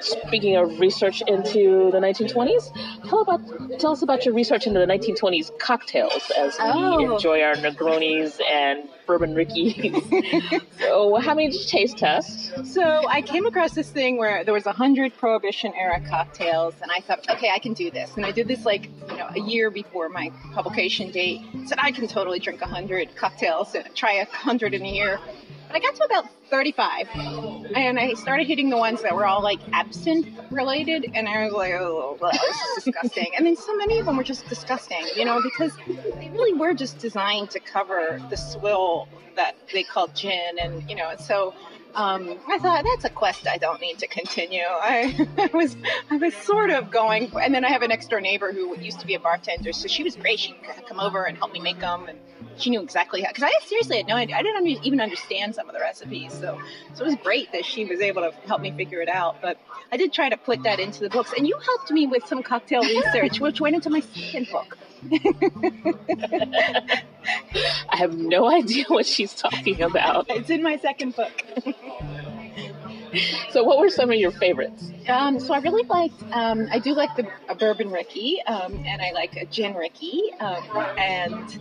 speaking 0.00 0.56
of 0.56 0.78
research 0.78 1.22
into 1.26 1.90
the 1.90 1.98
1920s, 1.98 3.08
tell 3.08 3.20
about 3.22 3.40
tell 3.78 3.92
us 3.92 4.02
about 4.02 4.24
your 4.24 4.34
research 4.34 4.66
into 4.66 4.78
the 4.80 4.86
1920s 4.86 5.56
cocktails 5.58 6.30
as 6.38 6.56
we 6.58 6.64
Oh. 6.64 7.14
enjoy 7.14 7.42
our 7.42 7.54
Negronis 7.54 8.40
and 8.50 8.88
bourbon 9.06 9.34
Rickeys. 9.34 9.92
so, 10.78 11.16
how 11.16 11.34
many 11.34 11.50
did 11.50 11.60
you 11.60 11.66
taste 11.66 11.98
test? 11.98 12.52
So 12.72 13.06
I 13.08 13.20
came 13.22 13.44
across 13.46 13.72
this 13.72 13.90
thing 13.90 14.16
where 14.18 14.44
there 14.44 14.54
was 14.54 14.66
a 14.66 14.72
hundred 14.72 15.14
Prohibition 15.16 15.72
era 15.78 16.00
cocktails, 16.08 16.74
and 16.82 16.90
I 16.90 17.00
thought, 17.00 17.28
okay, 17.30 17.50
I 17.54 17.58
can 17.58 17.74
do 17.74 17.90
this. 17.90 18.16
And 18.16 18.24
I 18.24 18.30
did 18.30 18.48
this 18.48 18.64
like 18.64 18.90
you 19.10 19.16
know 19.16 19.28
a 19.34 19.40
year 19.40 19.70
before 19.70 20.08
my 20.08 20.30
publication 20.52 21.10
date. 21.10 21.40
Said 21.66 21.78
I 21.80 21.92
can 21.92 22.08
totally 22.08 22.38
drink 22.38 22.60
a 22.62 22.66
hundred 22.66 23.14
cocktails 23.16 23.74
and 23.74 23.94
try 23.94 24.14
a 24.14 24.26
hundred 24.26 24.74
in 24.74 24.84
a 24.84 24.90
year. 24.90 25.18
But 25.74 25.82
I 25.82 25.86
got 25.86 25.96
to 25.96 26.04
about 26.04 26.30
35, 26.50 27.08
and 27.74 27.98
I 27.98 28.14
started 28.14 28.46
hitting 28.46 28.70
the 28.70 28.76
ones 28.76 29.02
that 29.02 29.12
were 29.12 29.26
all 29.26 29.42
like 29.42 29.58
absinthe 29.72 30.28
related, 30.52 31.10
and 31.14 31.28
I 31.28 31.46
was 31.46 31.52
like, 31.52 31.72
oh, 31.72 32.16
this 32.30 32.56
is 32.78 32.84
disgusting. 32.84 33.32
and 33.36 33.44
then 33.44 33.56
so 33.56 33.74
many 33.74 33.98
of 33.98 34.06
them 34.06 34.16
were 34.16 34.22
just 34.22 34.48
disgusting, 34.48 35.04
you 35.16 35.24
know, 35.24 35.42
because 35.42 35.72
they 35.88 36.30
really 36.32 36.52
were 36.52 36.74
just 36.74 37.00
designed 37.00 37.50
to 37.50 37.58
cover 37.58 38.22
the 38.30 38.36
swill 38.36 39.08
that 39.34 39.56
they 39.72 39.82
called 39.82 40.14
gin, 40.14 40.60
and 40.62 40.88
you 40.88 40.94
know, 40.94 41.12
so 41.18 41.52
um, 41.96 42.38
I 42.46 42.58
thought 42.58 42.84
that's 42.84 43.04
a 43.04 43.10
quest 43.10 43.48
I 43.48 43.56
don't 43.56 43.80
need 43.80 43.98
to 43.98 44.06
continue. 44.06 44.62
I, 44.62 45.26
I 45.38 45.50
was 45.52 45.76
I 46.08 46.18
was 46.18 46.34
sort 46.34 46.70
of 46.70 46.92
going, 46.92 47.32
and 47.42 47.52
then 47.52 47.64
I 47.64 47.70
have 47.70 47.82
an 47.82 47.88
next 47.88 48.10
door 48.10 48.20
neighbor 48.20 48.52
who 48.52 48.78
used 48.78 49.00
to 49.00 49.06
be 49.08 49.14
a 49.14 49.20
bartender, 49.20 49.72
so 49.72 49.88
she 49.88 50.04
was 50.04 50.14
great. 50.14 50.38
She'd 50.38 50.54
come 50.88 51.00
over 51.00 51.24
and 51.24 51.36
help 51.36 51.52
me 51.52 51.58
make 51.58 51.80
them, 51.80 52.06
and 52.06 52.20
she 52.56 52.70
knew 52.70 52.80
exactly 52.80 53.22
how. 53.22 53.28
Because 53.28 53.44
I 53.44 53.52
seriously 53.66 53.98
had 53.98 54.06
no 54.06 54.16
idea. 54.16 54.36
I 54.36 54.42
didn't 54.42 54.56
under, 54.56 54.80
even 54.82 55.00
understand 55.00 55.54
some 55.54 55.68
of 55.68 55.74
the 55.74 55.80
recipes, 55.80 56.32
so 56.32 56.60
so 56.94 57.04
it 57.04 57.06
was 57.06 57.16
great 57.16 57.52
that 57.52 57.64
she 57.64 57.84
was 57.84 58.00
able 58.00 58.22
to 58.22 58.32
help 58.46 58.60
me 58.60 58.70
figure 58.70 59.00
it 59.00 59.08
out. 59.08 59.40
But 59.42 59.58
I 59.92 59.96
did 59.96 60.12
try 60.12 60.28
to 60.28 60.36
put 60.36 60.62
that 60.62 60.80
into 60.80 61.00
the 61.00 61.10
books, 61.10 61.32
and 61.36 61.46
you 61.46 61.58
helped 61.58 61.90
me 61.90 62.06
with 62.06 62.26
some 62.26 62.42
cocktail 62.42 62.82
research, 62.82 63.40
which 63.40 63.60
went 63.60 63.74
into 63.76 63.90
my 63.90 64.00
second 64.00 64.48
book. 64.50 64.78
I 67.88 67.96
have 67.96 68.16
no 68.16 68.50
idea 68.50 68.84
what 68.88 69.06
she's 69.06 69.34
talking 69.34 69.82
about. 69.82 70.26
It's 70.30 70.50
in 70.50 70.62
my 70.62 70.76
second 70.76 71.14
book. 71.16 71.32
So, 73.50 73.62
what 73.62 73.78
were 73.78 73.88
some 73.90 74.10
of 74.10 74.16
your 74.16 74.32
favorites? 74.32 74.90
Um, 75.08 75.38
so 75.38 75.54
I 75.54 75.58
really 75.58 75.86
liked. 75.88 76.20
Um, 76.32 76.68
I 76.72 76.78
do 76.78 76.94
like 76.94 77.14
the 77.16 77.28
a 77.48 77.54
bourbon 77.54 77.90
Rickey, 77.90 78.42
um, 78.46 78.74
and 78.84 79.00
I 79.00 79.12
like 79.12 79.36
a 79.36 79.46
gin 79.46 79.74
Rickey, 79.74 80.32
um, 80.40 80.64
and 80.98 81.60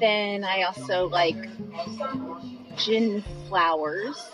then 0.00 0.44
I 0.44 0.62
also 0.62 1.08
like 1.08 1.36
gin 2.76 3.24
flowers. 3.48 4.24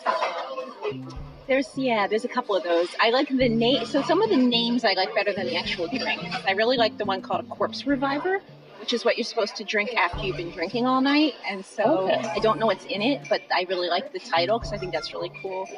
There's 1.46 1.68
yeah, 1.76 2.06
there's 2.06 2.24
a 2.24 2.28
couple 2.28 2.54
of 2.54 2.62
those. 2.62 2.88
I 3.00 3.10
like 3.10 3.28
the 3.28 3.48
name. 3.48 3.84
So 3.86 4.02
some 4.02 4.22
of 4.22 4.30
the 4.30 4.36
names 4.36 4.84
I 4.84 4.92
like 4.92 5.14
better 5.14 5.32
than 5.32 5.46
the 5.46 5.56
actual 5.56 5.88
drink. 5.88 6.20
I 6.46 6.52
really 6.52 6.76
like 6.76 6.96
the 6.98 7.04
one 7.04 7.22
called 7.22 7.44
a 7.44 7.48
corpse 7.48 7.86
reviver, 7.86 8.40
which 8.78 8.92
is 8.92 9.04
what 9.04 9.16
you're 9.18 9.24
supposed 9.24 9.56
to 9.56 9.64
drink 9.64 9.94
after 9.94 10.24
you've 10.24 10.36
been 10.36 10.50
drinking 10.50 10.86
all 10.86 11.00
night. 11.00 11.34
And 11.48 11.64
so 11.64 11.82
Okay. 12.08 12.22
I 12.28 12.38
don't 12.38 12.58
know 12.60 12.66
what's 12.66 12.84
in 12.84 13.02
it, 13.02 13.26
but 13.28 13.40
I 13.54 13.66
really 13.68 13.88
like 13.88 14.12
the 14.12 14.20
title 14.20 14.58
because 14.58 14.72
I 14.72 14.78
think 14.78 14.92
that's 14.92 15.12
really 15.12 15.32
cool. 15.42 15.68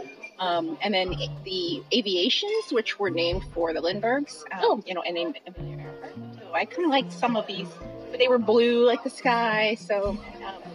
Um, 0.43 0.77
and 0.83 0.93
then 0.93 1.15
the 1.45 1.83
aviations, 1.95 2.65
which 2.73 2.99
were 2.99 3.11
named 3.11 3.43
for 3.55 3.73
the 3.73 3.81
Lindberghs, 3.81 4.43
um, 4.53 4.59
Oh. 4.63 4.83
you 4.87 4.95
know, 4.95 5.03
and 5.03 5.15
named 5.15 5.39
Amelia 5.47 5.77
Earhart. 5.87 6.15
So 6.41 6.53
I 6.53 6.65
kind 6.65 6.85
of 6.87 6.91
liked 6.91 7.13
some 7.13 7.37
of 7.37 7.47
these, 7.47 7.69
but 8.11 8.19
they 8.19 8.27
were 8.29 8.39
blue 8.39 8.85
like 8.85 9.03
the 9.05 9.11
sky. 9.11 9.77
So 9.89 9.97
um, 10.11 10.19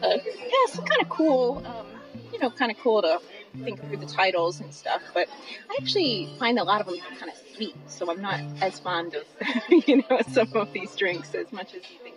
Uh, 0.02 0.08
yeah, 0.26 0.66
it's 0.68 0.80
kind 0.80 1.02
of 1.02 1.10
cool. 1.10 1.62
Um, 1.66 1.86
you 2.32 2.40
know, 2.40 2.50
kind 2.50 2.72
of 2.72 2.78
cool 2.80 3.02
to 3.02 3.20
think 3.64 3.80
through 3.88 3.98
the 3.98 4.06
titles 4.06 4.60
and 4.62 4.74
stuff. 4.74 5.02
But 5.14 5.28
I 5.70 5.78
actually 5.82 6.30
find 6.40 6.60
a 6.60 6.64
lot 6.64 6.80
of 6.82 6.88
them 6.88 6.98
kind 7.20 7.32
of 7.32 7.38
sweet, 7.56 7.76
so 7.88 8.10
I'm 8.12 8.22
not 8.22 8.40
as 8.62 8.80
fond 8.80 9.16
of 9.16 9.26
you 9.88 9.98
know 9.98 10.20
some 10.32 10.50
of 10.54 10.72
these 10.72 10.96
drinks 10.96 11.34
as 11.36 11.52
much 11.52 11.70
as 11.74 11.82
you 11.92 11.98
think 12.04 12.16
I 12.16 12.17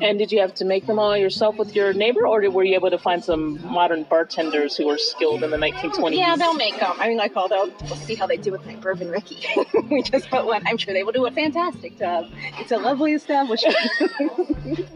And 0.00 0.18
did 0.18 0.32
you 0.32 0.40
have 0.40 0.54
to 0.56 0.64
make 0.64 0.86
them 0.86 0.98
all 0.98 1.16
yourself 1.16 1.56
with 1.56 1.74
your 1.74 1.92
neighbor, 1.92 2.26
or 2.26 2.48
were 2.50 2.64
you 2.64 2.74
able 2.74 2.90
to 2.90 2.98
find 2.98 3.24
some 3.24 3.64
modern 3.66 4.04
bartenders 4.04 4.76
who 4.76 4.86
were 4.86 4.98
skilled 4.98 5.42
in 5.42 5.50
the 5.50 5.56
1920s? 5.56 6.16
Yeah, 6.16 6.36
they'll 6.36 6.54
make 6.54 6.78
them. 6.78 6.94
I 6.98 7.08
mean, 7.08 7.18
like, 7.18 7.34
they'll 7.34 7.48
we'll 7.48 7.96
see 7.96 8.14
how 8.14 8.26
they 8.26 8.36
do 8.36 8.52
with 8.52 8.64
my 8.66 8.76
bourbon 8.76 9.10
Rickey. 9.10 9.46
we 9.90 10.02
just 10.02 10.28
put 10.28 10.46
one. 10.46 10.66
I'm 10.66 10.76
sure 10.76 10.94
they 10.94 11.02
will 11.02 11.12
do 11.12 11.26
a 11.26 11.30
fantastic 11.30 11.98
job. 11.98 12.26
It's 12.58 12.72
a 12.72 12.78
lovely 12.78 13.12
establishment. 13.12 13.76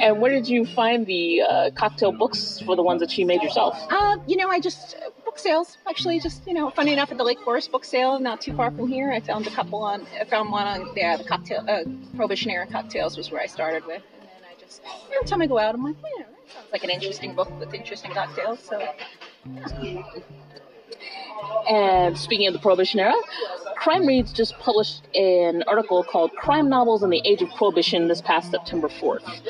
And 0.00 0.20
where 0.20 0.32
did 0.32 0.48
you 0.48 0.64
find 0.64 1.06
the 1.06 1.42
uh, 1.42 1.70
cocktail 1.74 2.12
books 2.12 2.60
for 2.60 2.76
the 2.76 2.82
ones 2.82 3.00
that 3.00 3.16
you 3.18 3.26
made 3.26 3.42
yourself? 3.42 3.78
Uh, 3.90 4.16
you 4.26 4.36
know, 4.36 4.48
I 4.48 4.60
just 4.60 4.96
sales. 5.38 5.78
Actually, 5.88 6.20
just 6.20 6.46
you 6.46 6.54
know, 6.54 6.70
funny 6.70 6.92
enough, 6.92 7.10
at 7.10 7.18
the 7.18 7.24
Lake 7.24 7.40
Forest 7.40 7.72
book 7.72 7.84
sale, 7.84 8.18
not 8.18 8.40
too 8.40 8.54
far 8.54 8.70
from 8.70 8.88
here, 8.88 9.10
I 9.10 9.20
found 9.20 9.46
a 9.46 9.50
couple 9.50 9.82
on. 9.82 10.06
I 10.20 10.24
found 10.24 10.50
one 10.50 10.66
on 10.66 10.90
yeah, 10.96 11.16
the 11.16 11.24
cocktail 11.24 11.64
uh, 11.68 11.84
Prohibition 12.16 12.50
era 12.50 12.66
cocktails 12.66 13.16
was 13.16 13.30
where 13.30 13.40
I 13.40 13.46
started 13.46 13.84
with, 13.86 14.02
and 14.20 14.28
then 14.28 14.50
I 14.50 14.60
just 14.60 14.82
every 15.14 15.26
time 15.26 15.42
I 15.42 15.46
go 15.46 15.58
out, 15.58 15.74
I'm 15.74 15.84
like, 15.84 15.96
yeah, 16.02 16.24
that 16.24 16.52
sounds 16.52 16.72
like 16.72 16.84
an 16.84 16.90
interesting 16.90 17.34
book 17.34 17.50
with 17.58 17.74
interesting 17.74 18.12
cocktails. 18.12 18.60
So. 18.60 18.78
Yeah. 19.82 20.02
And 21.68 22.18
speaking 22.18 22.46
of 22.46 22.52
the 22.52 22.58
Prohibition 22.58 23.00
era, 23.00 23.14
Crime 23.76 24.06
Reads 24.06 24.32
just 24.32 24.58
published 24.58 25.02
an 25.14 25.62
article 25.66 26.02
called 26.02 26.32
Crime 26.32 26.68
Novels 26.68 27.02
in 27.02 27.10
the 27.10 27.20
Age 27.24 27.42
of 27.42 27.50
Prohibition 27.50 28.08
this 28.08 28.20
past 28.20 28.50
September 28.50 28.88
4th. 28.88 29.40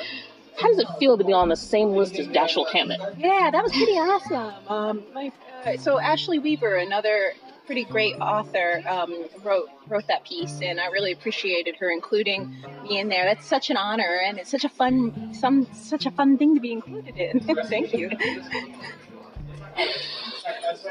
How 0.60 0.68
does 0.68 0.78
it 0.78 0.88
feel 0.98 1.16
to 1.16 1.24
be 1.24 1.32
on 1.32 1.48
the 1.48 1.56
same 1.56 1.90
list 1.90 2.18
as 2.18 2.26
Dashiell 2.28 2.70
Hammett? 2.72 3.00
Yeah, 3.16 3.50
that 3.50 3.62
was 3.62 3.72
pretty 3.72 3.92
awesome. 3.92 4.54
Um, 4.66 5.02
my, 5.14 5.32
uh, 5.64 5.76
so 5.76 6.00
Ashley 6.00 6.38
Weaver, 6.38 6.76
another 6.76 7.32
pretty 7.66 7.84
great 7.84 8.16
author, 8.16 8.82
um, 8.88 9.26
wrote 9.44 9.68
wrote 9.88 10.06
that 10.08 10.24
piece, 10.24 10.60
and 10.62 10.80
I 10.80 10.86
really 10.86 11.12
appreciated 11.12 11.76
her 11.76 11.90
including 11.90 12.56
me 12.82 12.98
in 12.98 13.08
there. 13.08 13.24
That's 13.24 13.46
such 13.46 13.70
an 13.70 13.76
honor, 13.76 14.20
and 14.24 14.38
it's 14.38 14.50
such 14.50 14.64
a 14.64 14.68
fun 14.68 15.32
some 15.32 15.66
such 15.72 16.06
a 16.06 16.10
fun 16.10 16.38
thing 16.38 16.54
to 16.54 16.60
be 16.60 16.72
included 16.72 17.16
in. 17.16 17.40
Thank 17.68 17.92
you. 17.92 18.10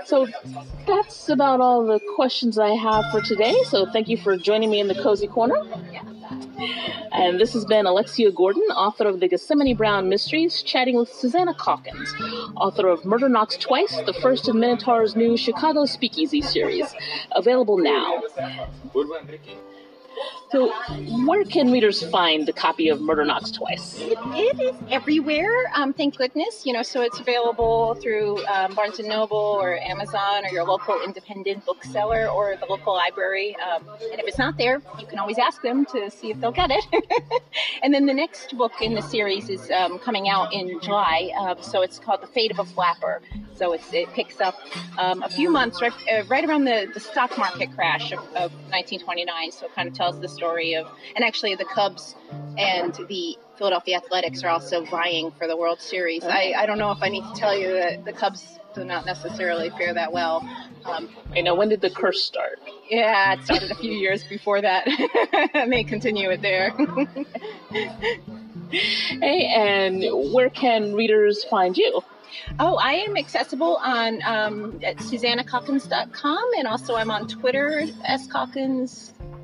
So 0.06 0.28
that's 0.86 1.30
about 1.30 1.60
all 1.60 1.86
the 1.86 2.00
questions 2.16 2.58
I 2.58 2.70
have 2.70 3.06
for 3.12 3.22
today. 3.22 3.56
So 3.66 3.92
thank 3.92 4.08
you 4.08 4.16
for 4.16 4.38
joining 4.38 4.70
me 4.70 4.80
in 4.80 4.88
the 4.88 4.96
Cozy 4.96 5.28
Corner. 5.28 5.62
And 7.12 7.40
this 7.40 7.54
has 7.54 7.66
been 7.66 7.86
Alexia 7.86 8.32
Gordon, 8.32 8.64
author 8.76 9.08
of 9.08 9.20
the 9.20 9.28
Gethsemane 9.28 9.76
Brown 9.76 10.10
Mysteries, 10.10 10.62
chatting 10.62 10.98
with 10.98 11.12
Susanna 11.12 11.54
Calkins, 11.54 12.14
author 12.56 12.88
of 12.88 13.06
Murder 13.06 13.30
Knocks 13.30 13.58
Twice, 13.58 13.96
the 14.06 14.14
first 14.14 14.48
of 14.48 14.56
Minotaur's 14.56 15.16
new 15.16 15.38
Chicago 15.38 15.86
Speakeasy 15.86 16.42
series, 16.42 16.94
available 17.32 17.78
now. 17.78 18.22
So, 20.50 20.72
where 21.26 21.44
can 21.44 21.72
readers 21.72 22.10
find 22.10 22.48
the 22.48 22.54
copy 22.54 22.88
of 22.88 23.02
Murder 23.02 23.26
Knocks 23.26 23.52
Twice? 23.52 24.00
it, 24.00 24.18
it 24.34 24.60
is 24.62 24.76
everywhere. 24.90 25.52
Um, 25.76 25.92
thank 25.92 26.16
goodness, 26.18 26.66
you 26.66 26.72
know. 26.72 26.84
So 26.84 27.02
it's 27.02 27.20
available 27.20 27.96
through 27.96 28.46
um, 28.48 28.74
Barnes 28.74 29.00
and 29.00 29.10
Noble 29.10 29.38
or 29.38 29.78
Amazon 29.78 30.46
or 30.46 30.50
your 30.50 30.64
local 30.64 31.02
independent 31.04 31.66
bookseller 31.66 32.28
or 32.28 32.56
the 32.56 32.66
local 32.66 32.94
library. 32.94 33.58
Um, 33.58 33.84
and 34.12 34.22
if 34.22 34.28
it's 34.28 34.38
not 34.38 34.58
there, 34.58 34.82
you 35.00 35.06
can 35.06 35.20
always 35.20 35.38
ask 35.38 35.62
them 35.62 35.86
to 35.88 36.10
see 36.10 36.32
if 36.32 36.40
they'll 36.40 36.52
get 36.52 36.72
it. 36.72 37.44
and 37.84 37.94
then 37.94 38.06
the 38.06 38.14
next 38.14 38.58
book 38.58 38.74
in 38.82 38.94
the 38.94 39.02
series 39.02 39.50
is 39.50 39.70
um, 39.72 40.00
coming 40.00 40.30
out 40.30 40.54
in 40.54 40.80
July. 40.82 41.32
Uh, 41.38 41.62
so 41.62 41.82
it's 41.82 42.00
called 42.00 42.22
The 42.22 42.28
Fate 42.28 42.52
of 42.52 42.60
a 42.60 42.66
Flapper. 42.66 43.22
So 43.56 43.74
it 43.74 43.82
picks 44.14 44.40
up 44.40 44.56
um, 45.00 45.24
a 45.24 45.30
few 45.30 45.50
months 45.50 45.82
right, 45.82 45.92
uh, 46.14 46.24
right 46.28 46.46
around 46.46 46.66
the, 46.66 46.90
the 46.94 47.00
stock 47.00 47.38
market 47.40 47.74
crash 47.74 48.12
of, 48.12 48.20
of 48.36 48.54
1929. 48.70 49.52
So 49.52 49.66
it 49.66 49.74
kind 49.74 49.90
of 49.90 49.96
tells 49.96 50.20
the 50.20 50.30
story 50.38 50.74
of, 50.76 50.88
and 51.16 51.26
actually 51.26 51.56
the 51.56 51.66
Cubs 51.66 52.16
and 52.58 52.94
the 53.08 53.38
Philadelphia 53.58 53.98
Athletics 53.98 54.44
are 54.44 54.50
also 54.50 54.86
vying 54.86 55.32
for 55.32 55.48
the 55.48 55.58
World 55.58 55.82
Series. 55.82 56.24
I, 56.24 56.54
I 56.58 56.66
don't 56.66 56.78
know 56.78 56.92
if 56.92 57.02
I 57.02 57.10
need 57.10 57.24
to 57.24 57.34
tell 57.34 57.58
you 57.58 57.74
that 57.74 58.06
the 58.06 58.14
Cubs 58.14 58.60
do 58.76 58.86
not 58.86 59.06
necessarily 59.06 59.70
fare 59.72 59.94
that 59.94 60.14
well. 60.14 60.48
Um, 60.86 61.10
you 61.36 61.44
know, 61.44 61.56
when 61.56 61.70
did 61.70 61.82
the 61.82 61.90
curse 61.90 62.24
start? 62.24 62.60
Yeah, 62.90 63.34
it 63.34 63.44
started 63.44 63.72
a 63.72 63.76
few 63.76 63.92
years 63.92 64.24
before 64.24 64.62
that. 64.62 64.88
may 65.68 65.84
continue 65.84 66.30
it 66.30 66.42
there. 66.42 66.70
hey, 68.70 69.52
and 69.56 70.06
where 70.34 70.50
can 70.50 70.94
readers 70.94 71.44
find 71.46 71.76
you? 71.76 72.02
Oh, 72.60 72.76
I 72.76 72.94
am 72.94 73.18
accessible 73.18 73.78
on 73.78 74.22
um, 74.24 74.80
at 74.84 74.98
SusannaCalkins.com, 74.98 76.52
and 76.58 76.68
also 76.68 76.96
I'm 76.96 77.12
on 77.12 77.28
Twitter, 77.28 77.86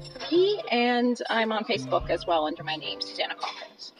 scalkins 0.03 0.61
and 0.71 1.21
I'm 1.29 1.51
on 1.51 1.63
Facebook 1.65 2.09
as 2.09 2.25
well 2.25 2.45
under 2.45 2.63
my 2.63 2.75
name, 2.75 3.01
Susanna 3.01 3.35
Calkins. 3.35 3.93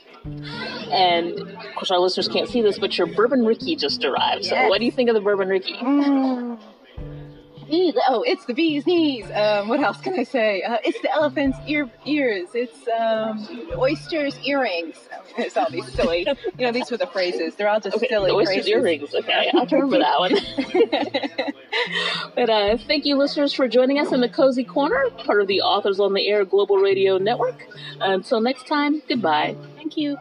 And 0.92 1.40
of 1.40 1.76
course, 1.76 1.92
our 1.92 2.00
listeners 2.00 2.28
can't 2.28 2.48
see 2.50 2.62
this, 2.62 2.80
but 2.80 2.98
your 2.98 3.08
Bourbon 3.08 3.46
Rickey 3.46 3.76
just 3.76 4.06
arrived. 4.06 4.46
Yes. 4.46 4.52
So, 4.52 4.70
what 4.70 4.80
do 4.80 4.86
you 4.86 4.92
think 4.92 5.10
of 5.10 5.16
the 5.16 5.22
Bourbon 5.22 5.50
Rickey? 5.50 5.76
Mm. 5.76 6.60
Oh, 8.08 8.24
it's 8.26 8.46
the 8.46 8.54
bee's 8.54 8.86
knees. 8.86 9.26
Um, 9.34 9.68
what 9.68 9.80
else 9.80 10.00
can 10.00 10.18
I 10.18 10.24
say? 10.24 10.62
Uh, 10.62 10.78
it's 10.84 11.00
the 11.02 11.12
elephant's 11.12 11.58
ear 11.68 11.90
ears. 12.06 12.50
It's 12.54 12.88
um, 12.88 13.46
oysters 13.78 14.38
earrings. 14.46 14.96
It's 15.36 15.58
all 15.58 15.66
these 15.72 15.92
silly. 15.94 16.28
You 16.60 16.68
know, 16.68 16.72
these 16.72 16.92
were 16.92 16.98
the 16.98 17.08
phrases. 17.08 17.56
They're 17.56 17.68
all 17.68 17.80
just 17.80 17.98
okay, 17.98 18.08
silly 18.08 18.30
oysters 18.30 18.54
phrases. 18.54 18.70
earrings. 18.70 19.16
Okay, 19.16 19.50
I'll 19.56 19.66
remember 19.66 19.98
that 19.98 20.20
one. 20.20 20.36
but 22.36 22.50
uh, 22.52 22.78
thank 22.86 23.06
you, 23.06 23.18
listeners, 23.18 23.52
for 23.52 23.68
joining 23.68 23.98
us 23.98 24.12
in 24.12 24.22
the 24.22 24.30
Cozy 24.30 24.64
Corner, 24.64 25.10
part 25.26 25.42
of 25.42 25.48
the 25.48 25.62
Authors 25.62 26.00
on 26.00 26.14
the 26.14 26.28
Air 26.28 26.46
Global 26.46 26.78
Radio 26.78 27.18
Network. 27.18 27.66
Until 28.00 28.42
next 28.42 28.68
time, 28.68 29.02
goodbye. 29.08 29.56
Thank 29.76 29.98
you. 29.98 30.18